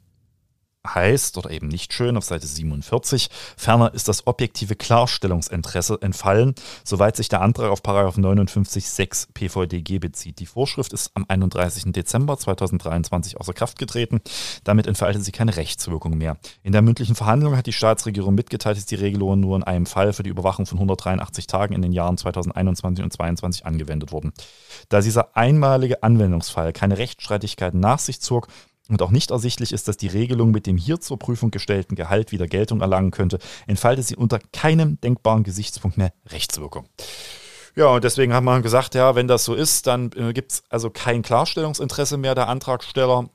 heißt 0.94 1.38
oder 1.38 1.51
eben 1.51 1.68
nicht 1.68 1.92
schön 1.92 2.16
auf 2.16 2.25
Seite 2.25 2.46
47. 2.46 3.29
Ferner 3.57 3.92
ist 3.94 4.09
das 4.09 4.27
objektive 4.27 4.77
Klarstellungsinteresse 4.77 5.99
entfallen, 6.01 6.55
soweit 6.85 7.16
sich 7.16 7.29
der 7.29 7.40
Antrag 7.40 7.70
auf 7.70 7.81
59.6 7.83 9.29
PVDG 9.33 9.99
bezieht. 9.99 10.38
Die 10.38 10.46
Vorschrift 10.46 10.92
ist 10.92 11.11
am 11.14 11.25
31. 11.29 11.92
Dezember 11.92 12.38
2023 12.38 13.38
außer 13.38 13.53
Kraft 13.53 13.79
getreten. 13.79 14.20
Damit 14.64 14.87
entfaltet 14.87 15.25
sie 15.25 15.33
keine 15.33 15.57
Rechtswirkung 15.57 16.16
mehr. 16.16 16.37
In 16.62 16.72
der 16.72 16.83
mündlichen 16.83 17.14
Verhandlung 17.14 17.57
hat 17.57 17.66
die 17.66 17.72
Staatsregierung 17.72 18.35
mitgeteilt, 18.35 18.77
dass 18.77 18.87
die 18.87 18.94
Regelungen 18.94 19.40
nur 19.40 19.57
in 19.57 19.64
einem 19.64 19.87
Fall 19.87 20.12
für 20.12 20.22
die 20.22 20.31
Überwachung 20.31 20.66
von 20.66 20.79
183 20.79 21.46
Tagen 21.46 21.75
in 21.75 21.83
den 21.83 21.92
Jahren 21.92 22.18
2021 22.18 23.05
und 23.05 23.12
2022 23.12 23.66
angewendet 23.66 24.12
wurden. 24.12 24.33
Da 24.88 25.01
dieser 25.01 25.37
einmalige 25.37 26.03
Anwendungsfall 26.03 26.72
keine 26.72 26.99
Rechtsstreitigkeiten 26.99 27.81
nach 27.81 27.99
sich 27.99 28.20
zog, 28.20 28.49
und 28.88 29.03
auch 29.03 29.11
nicht 29.11 29.31
ersichtlich 29.31 29.72
ist, 29.72 29.88
dass 29.88 29.96
die 29.96 30.07
Regelung 30.07 30.51
mit 30.51 30.66
dem 30.66 30.77
hier 30.77 31.01
zur 31.01 31.18
Prüfung 31.18 31.51
gestellten 31.51 31.96
Gehalt 31.96 32.33
wieder 32.33 32.46
Geltung 32.46 32.81
erlangen 32.81 33.11
könnte, 33.11 33.38
entfaltet 33.66 34.07
sie 34.07 34.16
unter 34.16 34.38
keinem 34.53 35.01
denkbaren 35.01 35.42
Gesichtspunkt 35.42 35.96
mehr 35.96 36.12
Rechtswirkung. 36.27 36.88
Ja, 37.75 37.88
und 37.88 38.05
deswegen 38.05 38.33
haben 38.33 38.44
wir 38.44 38.62
gesagt, 38.62 38.94
ja, 38.94 39.14
wenn 39.14 39.29
das 39.29 39.44
so 39.44 39.55
ist, 39.55 39.87
dann 39.87 40.11
äh, 40.12 40.33
gibt 40.33 40.53
es 40.53 40.62
also 40.70 40.88
kein 40.88 41.22
Klarstellungsinteresse 41.22 42.16
mehr 42.16 42.35
der 42.35 42.49
Antragsteller. 42.49 43.29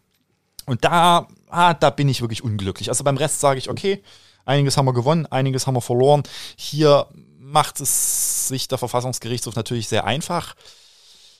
Und 0.66 0.84
da, 0.84 1.28
ah, 1.50 1.74
da 1.76 1.90
bin 1.92 2.10
ich 2.10 2.22
wirklich 2.22 2.44
unglücklich. 2.44 2.90
Also 2.90 3.04
beim 3.04 3.18
Rest 3.18 3.40
sage 3.40 3.60
ich, 3.60 3.70
okay, 3.70 4.02
einiges 4.46 4.78
haben 4.78 4.86
wir 4.86 4.94
gewonnen, 4.94 5.28
einiges 5.28 5.68
haben 5.68 5.76
wir 5.76 5.82
verloren. 5.82 6.24
Hier 6.56 7.08
macht 7.38 7.82
es 7.82 8.48
sich 8.48 8.68
der 8.68 8.80
Verfassungsgerichtshof 8.80 9.56
natürlich 9.56 9.88
sehr 9.88 10.06
einfach. 10.06 10.56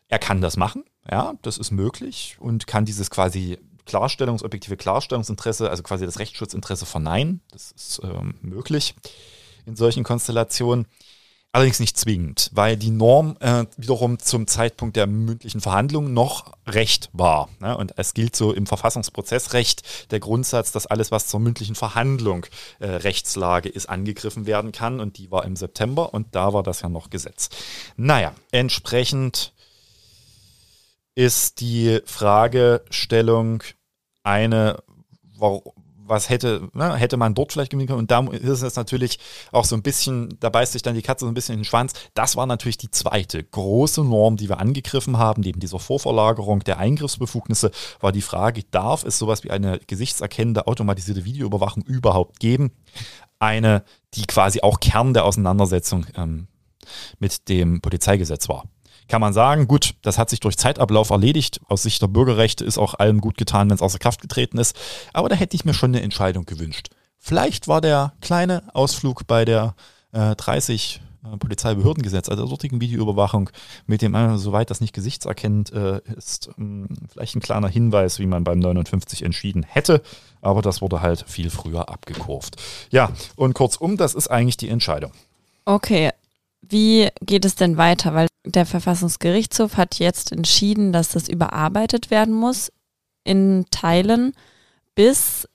Er 0.08 0.20
kann 0.20 0.42
das 0.42 0.58
machen, 0.58 0.84
ja, 1.10 1.34
das 1.42 1.58
ist 1.58 1.72
möglich 1.72 2.36
und 2.40 2.68
kann 2.68 2.86
dieses 2.86 3.10
quasi 3.10 3.58
Klarstellungs-, 3.92 4.44
objektive 4.44 4.78
Klarstellungsinteresse, 4.78 5.70
also 5.70 5.84
quasi 5.84 6.06
das 6.06 6.20
Rechtsschutzinteresse 6.20 6.86
verneinen. 6.86 7.42
Das 7.52 7.72
ist 7.72 8.02
ähm, 8.04 8.36
möglich 8.42 8.96
in 9.66 9.76
solchen 9.76 10.04
Konstellationen. 10.04 10.88
Allerdings 11.54 11.82
nicht 11.82 11.98
zwingend, 11.98 12.50
weil 12.54 12.78
die 12.78 12.92
Norm 12.92 13.36
äh, 13.42 13.66
wiederum 13.76 14.20
zum 14.20 14.48
Zeitpunkt 14.48 14.96
der 14.96 15.06
mündlichen 15.06 15.60
Verhandlung 15.60 16.14
noch 16.14 16.54
Recht 16.66 17.10
war. 17.12 17.50
Ne? 17.60 17.76
Und 17.76 17.98
es 17.98 18.14
gilt 18.14 18.38
so 18.38 18.54
im 18.54 18.66
Verfassungsprozessrecht 18.66 20.12
der 20.12 20.22
Grundsatz, 20.22 20.72
dass 20.72 20.88
alles, 20.88 21.12
was 21.12 21.28
zur 21.28 21.42
mündlichen 21.42 21.76
Verhandlung 21.76 22.46
äh, 22.80 22.88
Rechtslage 22.88 23.68
ist, 23.68 23.90
angegriffen 23.90 24.46
werden 24.46 24.72
kann. 24.72 25.02
Und 25.02 25.18
die 25.18 25.30
war 25.30 25.44
im 25.44 25.58
September 25.58 26.14
und 26.14 26.34
da 26.36 26.54
war 26.54 26.64
das 26.64 26.84
ja 26.84 26.90
noch 26.90 27.10
Gesetz. 27.10 27.50
Naja, 27.98 28.34
entsprechend 28.52 29.52
ist 31.16 31.60
die 31.60 32.00
Fragestellung 32.06 33.62
eine, 34.24 34.78
was 36.12 36.30
hätte, 36.30 36.70
ne, 36.74 36.96
hätte 36.96 37.18
man 37.18 37.34
dort 37.34 37.54
vielleicht 37.54 37.72
gewinnen 37.72 37.88
können. 37.88 38.00
Und 38.00 38.12
da 38.12 38.20
ist 38.28 38.62
es 38.62 38.76
natürlich 38.76 39.18
auch 39.52 39.66
so 39.66 39.76
ein 39.76 39.82
bisschen, 39.82 40.38
da 40.40 40.50
beißt 40.50 40.74
sich 40.74 40.82
dann 40.82 40.96
die 40.96 41.02
Katze 41.02 41.26
so 41.26 41.32
ein 41.32 41.34
bisschen 41.34 41.54
in 41.54 41.60
den 41.62 41.66
Schwanz. 41.66 41.94
Das 42.14 42.36
war 42.36 42.46
natürlich 42.46 42.78
die 42.78 42.92
zweite 42.92 43.44
große 43.44 44.04
Norm, 44.04 44.38
die 44.38 44.50
wir 44.50 44.60
angegriffen 44.60 45.18
haben, 45.18 45.42
neben 45.42 45.60
dieser 45.60 45.80
Vorverlagerung 45.80 46.60
der 46.60 46.78
Eingriffsbefugnisse, 46.78 47.72
war 48.00 48.12
die 48.12 48.22
Frage, 48.22 48.64
darf 48.70 49.04
es 49.04 49.18
sowas 49.18 49.44
wie 49.44 49.52
eine 49.52 49.80
gesichtserkennende 49.80 50.68
automatisierte 50.68 51.26
Videoüberwachung 51.26 51.84
überhaupt 51.84 52.40
geben? 52.40 52.72
Eine, 53.40 53.84
die 54.14 54.26
quasi 54.28 54.62
auch 54.62 54.80
Kern 54.80 55.14
der 55.14 55.26
Auseinandersetzung 55.26 56.06
ähm, 56.16 56.48
mit 57.20 57.48
dem 57.50 57.82
Polizeigesetz 57.82 58.50
war 58.50 58.66
kann 59.12 59.20
man 59.20 59.34
sagen, 59.34 59.68
gut, 59.68 59.96
das 60.04 60.18
hat 60.18 60.30
sich 60.30 60.40
durch 60.40 60.58
Zeitablauf 60.58 61.10
erledigt. 61.10 61.60
Aus 61.68 61.84
Sicht 61.84 62.02
der 62.02 62.08
Bürgerrechte 62.08 62.64
ist 62.64 62.78
auch 62.78 62.94
allem 62.94 63.20
gut 63.20 63.38
getan, 63.38 63.70
wenn 63.70 63.76
es 63.76 63.82
außer 63.82 64.00
Kraft 64.00 64.22
getreten 64.22 64.58
ist. 64.58 64.74
Aber 65.12 65.28
da 65.28 65.36
hätte 65.36 65.54
ich 65.54 65.66
mir 65.66 65.74
schon 65.74 65.92
eine 65.92 66.02
Entscheidung 66.02 66.46
gewünscht. 66.46 66.88
Vielleicht 67.18 67.68
war 67.68 67.82
der 67.82 68.14
kleine 68.22 68.64
Ausflug 68.74 69.28
bei 69.28 69.44
der 69.44 69.76
äh, 70.14 70.34
30 70.38 71.02
äh, 71.26 71.36
Polizeibehördengesetz, 71.36 72.30
also 72.30 72.44
der 72.44 72.50
dortigen 72.50 72.80
Videoüberwachung, 72.80 73.50
mit 73.86 74.02
dem, 74.02 74.16
äh, 74.16 74.38
soweit 74.38 74.70
das 74.70 74.80
nicht 74.80 74.94
gesichtserkennend 74.94 75.74
äh, 75.74 76.00
ist, 76.16 76.50
mh, 76.56 76.88
vielleicht 77.12 77.36
ein 77.36 77.42
kleiner 77.42 77.68
Hinweis, 77.68 78.18
wie 78.18 78.28
man 78.28 78.46
beim 78.46 78.60
59 78.60 79.24
entschieden 79.24 79.64
hätte. 79.64 80.02
Aber 80.40 80.62
das 80.62 80.82
wurde 80.82 81.02
halt 81.02 81.26
viel 81.28 81.50
früher 81.50 81.90
abgekurvt. 81.90 82.56
Ja, 82.92 83.12
und 83.36 83.56
kurzum, 83.56 83.98
das 83.98 84.14
ist 84.14 84.30
eigentlich 84.30 84.56
die 84.56 84.70
Entscheidung. 84.70 85.12
Okay, 85.66 86.12
wie 86.62 87.10
geht 87.22 87.46
es 87.46 87.56
denn 87.56 87.78
weiter? 87.78 88.14
Weil 88.14 88.28
der 88.46 88.66
Verfassungsgerichtshof 88.66 89.78
hat 89.78 90.00
jetzt 90.00 90.32
entschieden, 90.32 90.94
dass 90.94 91.10
das 91.10 91.28
überarbeitet 91.28 92.12
werden 92.12 92.34
muss 92.34 92.72
in 93.24 93.66
Teilen 93.72 94.34
bis 94.96 95.48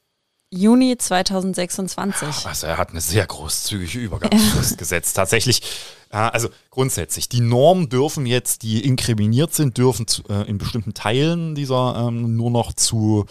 Juni 0.51 0.97
2026. 0.97 2.47
Also 2.47 2.66
er 2.66 2.79
hat 2.79 2.90
eine 2.90 3.01
sehr 3.01 3.27
großzügige 3.27 3.99
Übergangsfrist 3.99 4.71
ja. 4.73 4.77
gesetzt. 4.77 5.16
Tatsächlich, 5.16 5.62
also 6.11 6.49
grundsätzlich, 6.71 7.29
die 7.29 7.40
Normen 7.40 7.88
dürfen 7.88 8.27
jetzt, 8.27 8.62
die 8.62 8.85
inkriminiert 8.85 9.55
sind, 9.55 9.77
dürfen 9.77 10.07
äh, 10.29 10.49
in 10.49 10.59
bestimmten 10.59 10.95
Teilen 10.95 11.55
dieser 11.55 12.07
ähm, 12.09 12.37
nur 12.37 12.51
noch 12.51 12.73
zu 12.73 13.27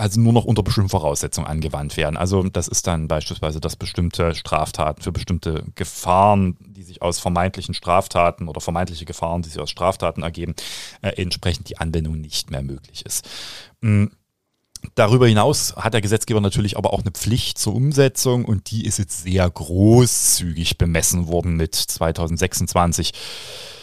also 0.00 0.20
nur 0.20 0.32
noch 0.32 0.44
unter 0.44 0.62
bestimmten 0.62 0.90
Voraussetzungen 0.90 1.46
angewandt 1.46 1.96
werden. 1.96 2.16
Also 2.16 2.42
das 2.42 2.68
ist 2.68 2.86
dann 2.86 3.08
beispielsweise, 3.08 3.60
dass 3.60 3.76
bestimmte 3.76 4.34
Straftaten 4.34 5.02
für 5.02 5.12
bestimmte 5.12 5.64
Gefahren, 5.74 6.56
die 6.60 6.82
sich 6.82 7.02
aus 7.02 7.18
vermeintlichen 7.18 7.74
Straftaten 7.74 8.48
oder 8.48 8.60
vermeintliche 8.60 9.04
Gefahren, 9.04 9.42
die 9.42 9.50
sich 9.50 9.60
aus 9.60 9.70
Straftaten 9.70 10.22
ergeben, 10.22 10.54
äh, 11.02 11.10
entsprechend 11.20 11.68
die 11.68 11.78
Anwendung 11.78 12.20
nicht 12.20 12.50
mehr 12.50 12.62
möglich 12.62 13.04
ist. 13.04 13.28
Mhm. 13.80 14.10
Darüber 14.94 15.28
hinaus 15.28 15.76
hat 15.76 15.92
der 15.92 16.00
Gesetzgeber 16.00 16.40
natürlich 16.40 16.78
aber 16.78 16.94
auch 16.94 17.00
eine 17.00 17.10
Pflicht 17.10 17.58
zur 17.58 17.74
Umsetzung 17.74 18.46
und 18.46 18.70
die 18.70 18.86
ist 18.86 18.98
jetzt 18.98 19.22
sehr 19.22 19.48
großzügig 19.48 20.78
bemessen 20.78 21.28
worden 21.28 21.56
mit 21.56 21.74
2026 21.74 23.12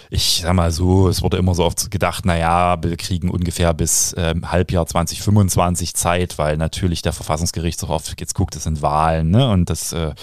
ich 0.10 0.42
sag 0.44 0.54
mal 0.54 0.72
so, 0.72 1.10
es 1.10 1.22
wurde 1.22 1.38
immer 1.38 1.54
so 1.54 1.66
oft 1.66 1.92
gedacht, 1.92 2.26
naja, 2.26 2.82
wir 2.82 2.96
kriegen 2.98 3.30
ungefähr 3.30 3.74
bis 3.74 4.16
ähm, 4.18 4.50
Halbjahr 4.52 4.86
2025 4.86 5.94
Zeit, 5.96 6.38
weil 6.38 6.58
natürlich 6.58 7.02
der 7.02 7.14
Verfassungsgerichtshof 7.14 7.90
oft 7.90 8.20
jetzt 8.20 8.34
guckt, 8.34 8.56
es 8.56 8.64
sind 8.64 8.82
Wahlen 8.82 9.32
ne, 9.32 9.50
und 9.52 9.70
das 9.70 9.94
äh, 9.94 10.14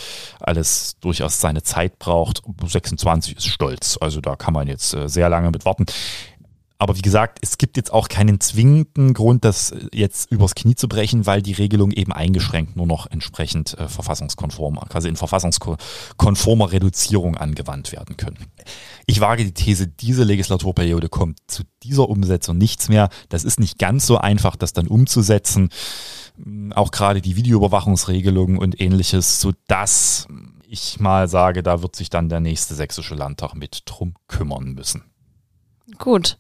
alles 0.41 0.97
durchaus 1.01 1.41
seine 1.41 1.63
Zeit 1.63 1.99
braucht. 1.99 2.43
26 2.65 3.37
ist 3.37 3.47
stolz, 3.47 3.99
also 4.01 4.21
da 4.21 4.37
kann 4.37 4.55
man 4.55 4.69
jetzt 4.69 4.95
äh, 4.95 5.09
sehr 5.09 5.29
lange 5.29 5.51
mit 5.51 5.65
warten. 5.65 5.85
Aber 6.79 6.97
wie 6.97 7.03
gesagt, 7.03 7.39
es 7.41 7.57
gibt 7.57 7.77
jetzt 7.77 7.93
auch 7.93 8.09
keinen 8.09 8.41
zwingenden 8.41 9.15
Grund, 9.15 9.45
das 9.45 9.73
jetzt 9.93 10.31
übers 10.33 10.55
Knie 10.55 10.75
zu 10.75 10.89
brechen, 10.89 11.25
weil 11.25 11.41
die 11.41 11.53
Regelungen 11.53 11.93
eben 11.93 12.13
eingeschränkt 12.13 12.77
nur 12.77 12.87
noch 12.87 13.09
entsprechend 13.11 13.79
äh, 13.79 13.89
verfassungskonform, 13.89 14.81
quasi 14.89 15.09
in 15.09 15.17
verfassungskonformer 15.17 16.73
Reduzierung 16.73 17.37
angewandt 17.37 17.93
werden 17.93 18.17
können. 18.17 18.39
Ich 19.07 19.21
wage 19.21 19.45
die 19.45 19.53
These, 19.53 19.87
diese 19.87 20.25
Legislaturperiode 20.25 21.09
kommt 21.09 21.39
zu 21.47 21.63
dieser 21.85 22.09
Umsetzung 22.09 22.59
nichts 22.59 22.89
mehr. 22.89 23.09
Das 23.29 23.45
ist 23.45 23.61
nicht 23.61 23.79
ganz 23.79 24.07
so 24.07 24.19
einfach, 24.19 24.57
das 24.57 24.73
dann 24.73 24.89
umzusetzen. 24.89 25.69
Auch 26.75 26.91
gerade 26.91 27.21
die 27.21 27.37
Videoüberwachungsregelungen 27.37 28.59
und 28.59 28.81
ähnliches, 28.81 29.41
so 29.41 29.53
dass 29.69 30.27
ich 30.67 30.99
mal 30.99 31.29
sage, 31.29 31.63
da 31.63 31.83
wird 31.83 31.95
sich 31.95 32.11
dann 32.11 32.29
der 32.29 32.41
nächste 32.41 32.75
sächsische 32.75 33.15
Landtag 33.15 33.55
mit 33.55 33.83
drum 33.87 34.15
kümmern 34.27 34.73
müssen. 34.73 35.05
Gut, 35.99 36.39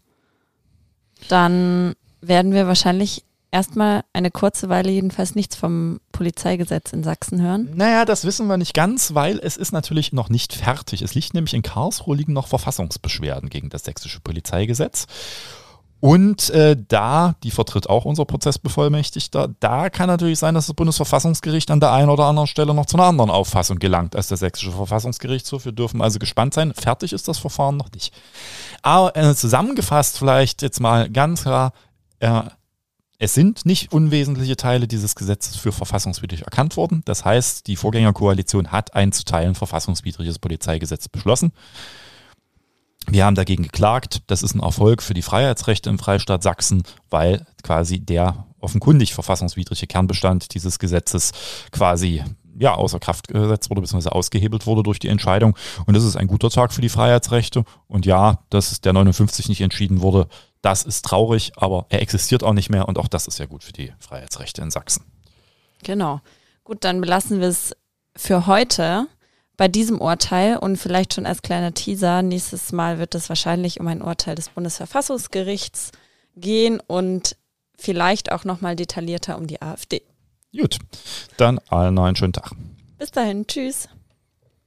dann 1.28 1.94
werden 2.20 2.52
wir 2.52 2.66
wahrscheinlich 2.66 3.24
erstmal 3.54 4.02
eine 4.12 4.32
kurze 4.32 4.68
Weile 4.68 4.90
jedenfalls 4.90 5.36
nichts 5.36 5.54
vom 5.54 6.00
Polizeigesetz 6.10 6.92
in 6.92 7.04
Sachsen 7.04 7.40
hören. 7.40 7.70
Naja, 7.74 8.04
das 8.04 8.24
wissen 8.24 8.48
wir 8.48 8.56
nicht 8.56 8.74
ganz, 8.74 9.14
weil 9.14 9.38
es 9.38 9.56
ist 9.56 9.70
natürlich 9.72 10.12
noch 10.12 10.28
nicht 10.28 10.52
fertig. 10.52 11.02
Es 11.02 11.14
liegt 11.14 11.34
nämlich 11.34 11.54
in 11.54 11.62
Karlsruhe 11.62 12.16
liegen 12.16 12.32
noch 12.32 12.48
Verfassungsbeschwerden 12.48 13.48
gegen 13.50 13.70
das 13.70 13.84
sächsische 13.84 14.20
Polizeigesetz. 14.20 15.06
Und 16.04 16.50
äh, 16.50 16.76
da, 16.76 17.34
die 17.44 17.50
vertritt 17.50 17.88
auch 17.88 18.04
unser 18.04 18.26
Prozessbevollmächtigter, 18.26 19.48
da 19.60 19.88
kann 19.88 20.08
natürlich 20.08 20.38
sein, 20.38 20.54
dass 20.54 20.66
das 20.66 20.76
Bundesverfassungsgericht 20.76 21.70
an 21.70 21.80
der 21.80 21.92
einen 21.92 22.10
oder 22.10 22.26
anderen 22.26 22.46
Stelle 22.46 22.74
noch 22.74 22.84
zu 22.84 22.98
einer 22.98 23.06
anderen 23.06 23.30
Auffassung 23.30 23.78
gelangt 23.78 24.14
als 24.14 24.28
der 24.28 24.36
sächsische 24.36 24.72
Verfassungsgerichtshof. 24.72 25.64
Wir 25.64 25.72
dürfen 25.72 26.02
also 26.02 26.18
gespannt 26.18 26.52
sein. 26.52 26.74
Fertig 26.74 27.14
ist 27.14 27.26
das 27.26 27.38
Verfahren 27.38 27.78
noch 27.78 27.90
nicht. 27.92 28.12
Aber 28.82 29.16
äh, 29.16 29.34
zusammengefasst 29.34 30.18
vielleicht 30.18 30.60
jetzt 30.60 30.78
mal 30.78 31.08
ganz 31.08 31.44
klar, 31.44 31.72
äh, 32.18 32.42
es 33.18 33.32
sind 33.32 33.64
nicht 33.64 33.90
unwesentliche 33.90 34.58
Teile 34.58 34.86
dieses 34.86 35.14
Gesetzes 35.14 35.56
für 35.56 35.72
verfassungswidrig 35.72 36.42
erkannt 36.42 36.76
worden. 36.76 37.00
Das 37.06 37.24
heißt, 37.24 37.66
die 37.66 37.76
Vorgängerkoalition 37.76 38.72
hat 38.72 38.94
ein 38.94 39.12
zu 39.12 39.24
Teilen 39.24 39.54
verfassungswidriges 39.54 40.38
Polizeigesetz 40.38 41.08
beschlossen. 41.08 41.52
Wir 43.06 43.24
haben 43.24 43.34
dagegen 43.34 43.64
geklagt. 43.64 44.22
Das 44.26 44.42
ist 44.42 44.54
ein 44.54 44.60
Erfolg 44.60 45.02
für 45.02 45.14
die 45.14 45.22
Freiheitsrechte 45.22 45.90
im 45.90 45.98
Freistaat 45.98 46.42
Sachsen, 46.42 46.82
weil 47.10 47.46
quasi 47.62 48.00
der 48.00 48.46
offenkundig 48.60 49.14
verfassungswidrige 49.14 49.86
Kernbestand 49.86 50.54
dieses 50.54 50.78
Gesetzes 50.78 51.32
quasi 51.70 52.24
ja, 52.58 52.74
außer 52.74 53.00
Kraft 53.00 53.28
gesetzt 53.28 53.70
wurde, 53.70 53.80
beziehungsweise 53.80 54.14
ausgehebelt 54.14 54.66
wurde 54.66 54.82
durch 54.82 54.98
die 54.98 55.08
Entscheidung. 55.08 55.56
Und 55.86 55.94
das 55.94 56.04
ist 56.04 56.16
ein 56.16 56.28
guter 56.28 56.50
Tag 56.50 56.72
für 56.72 56.80
die 56.80 56.88
Freiheitsrechte. 56.88 57.64
Und 57.88 58.06
ja, 58.06 58.38
dass 58.50 58.80
der 58.80 58.92
59 58.92 59.48
nicht 59.48 59.60
entschieden 59.60 60.00
wurde, 60.00 60.28
das 60.62 60.84
ist 60.84 61.04
traurig, 61.04 61.52
aber 61.56 61.86
er 61.88 62.00
existiert 62.00 62.42
auch 62.42 62.54
nicht 62.54 62.70
mehr 62.70 62.88
und 62.88 62.98
auch 62.98 63.08
das 63.08 63.26
ist 63.26 63.38
ja 63.38 63.46
gut 63.46 63.64
für 63.64 63.72
die 63.72 63.92
Freiheitsrechte 63.98 64.62
in 64.62 64.70
Sachsen. 64.70 65.04
Genau. 65.82 66.20
Gut, 66.62 66.84
dann 66.84 67.00
belassen 67.00 67.40
wir 67.40 67.48
es 67.48 67.76
für 68.16 68.46
heute 68.46 69.06
bei 69.56 69.68
diesem 69.68 70.00
Urteil 70.00 70.56
und 70.56 70.76
vielleicht 70.76 71.14
schon 71.14 71.26
als 71.26 71.42
kleiner 71.42 71.74
Teaser, 71.74 72.22
nächstes 72.22 72.72
Mal 72.72 72.98
wird 72.98 73.14
es 73.14 73.28
wahrscheinlich 73.28 73.80
um 73.80 73.86
ein 73.86 74.02
Urteil 74.02 74.34
des 74.34 74.48
Bundesverfassungsgerichts 74.48 75.92
gehen 76.36 76.80
und 76.86 77.36
vielleicht 77.76 78.32
auch 78.32 78.44
nochmal 78.44 78.76
detaillierter 78.76 79.38
um 79.38 79.46
die 79.46 79.62
AfD. 79.62 80.02
Gut, 80.56 80.78
dann 81.36 81.58
allen 81.68 81.98
einen 81.98 82.16
schönen 82.16 82.32
Tag. 82.32 82.52
Bis 82.98 83.10
dahin, 83.10 83.46
tschüss. 83.46 83.88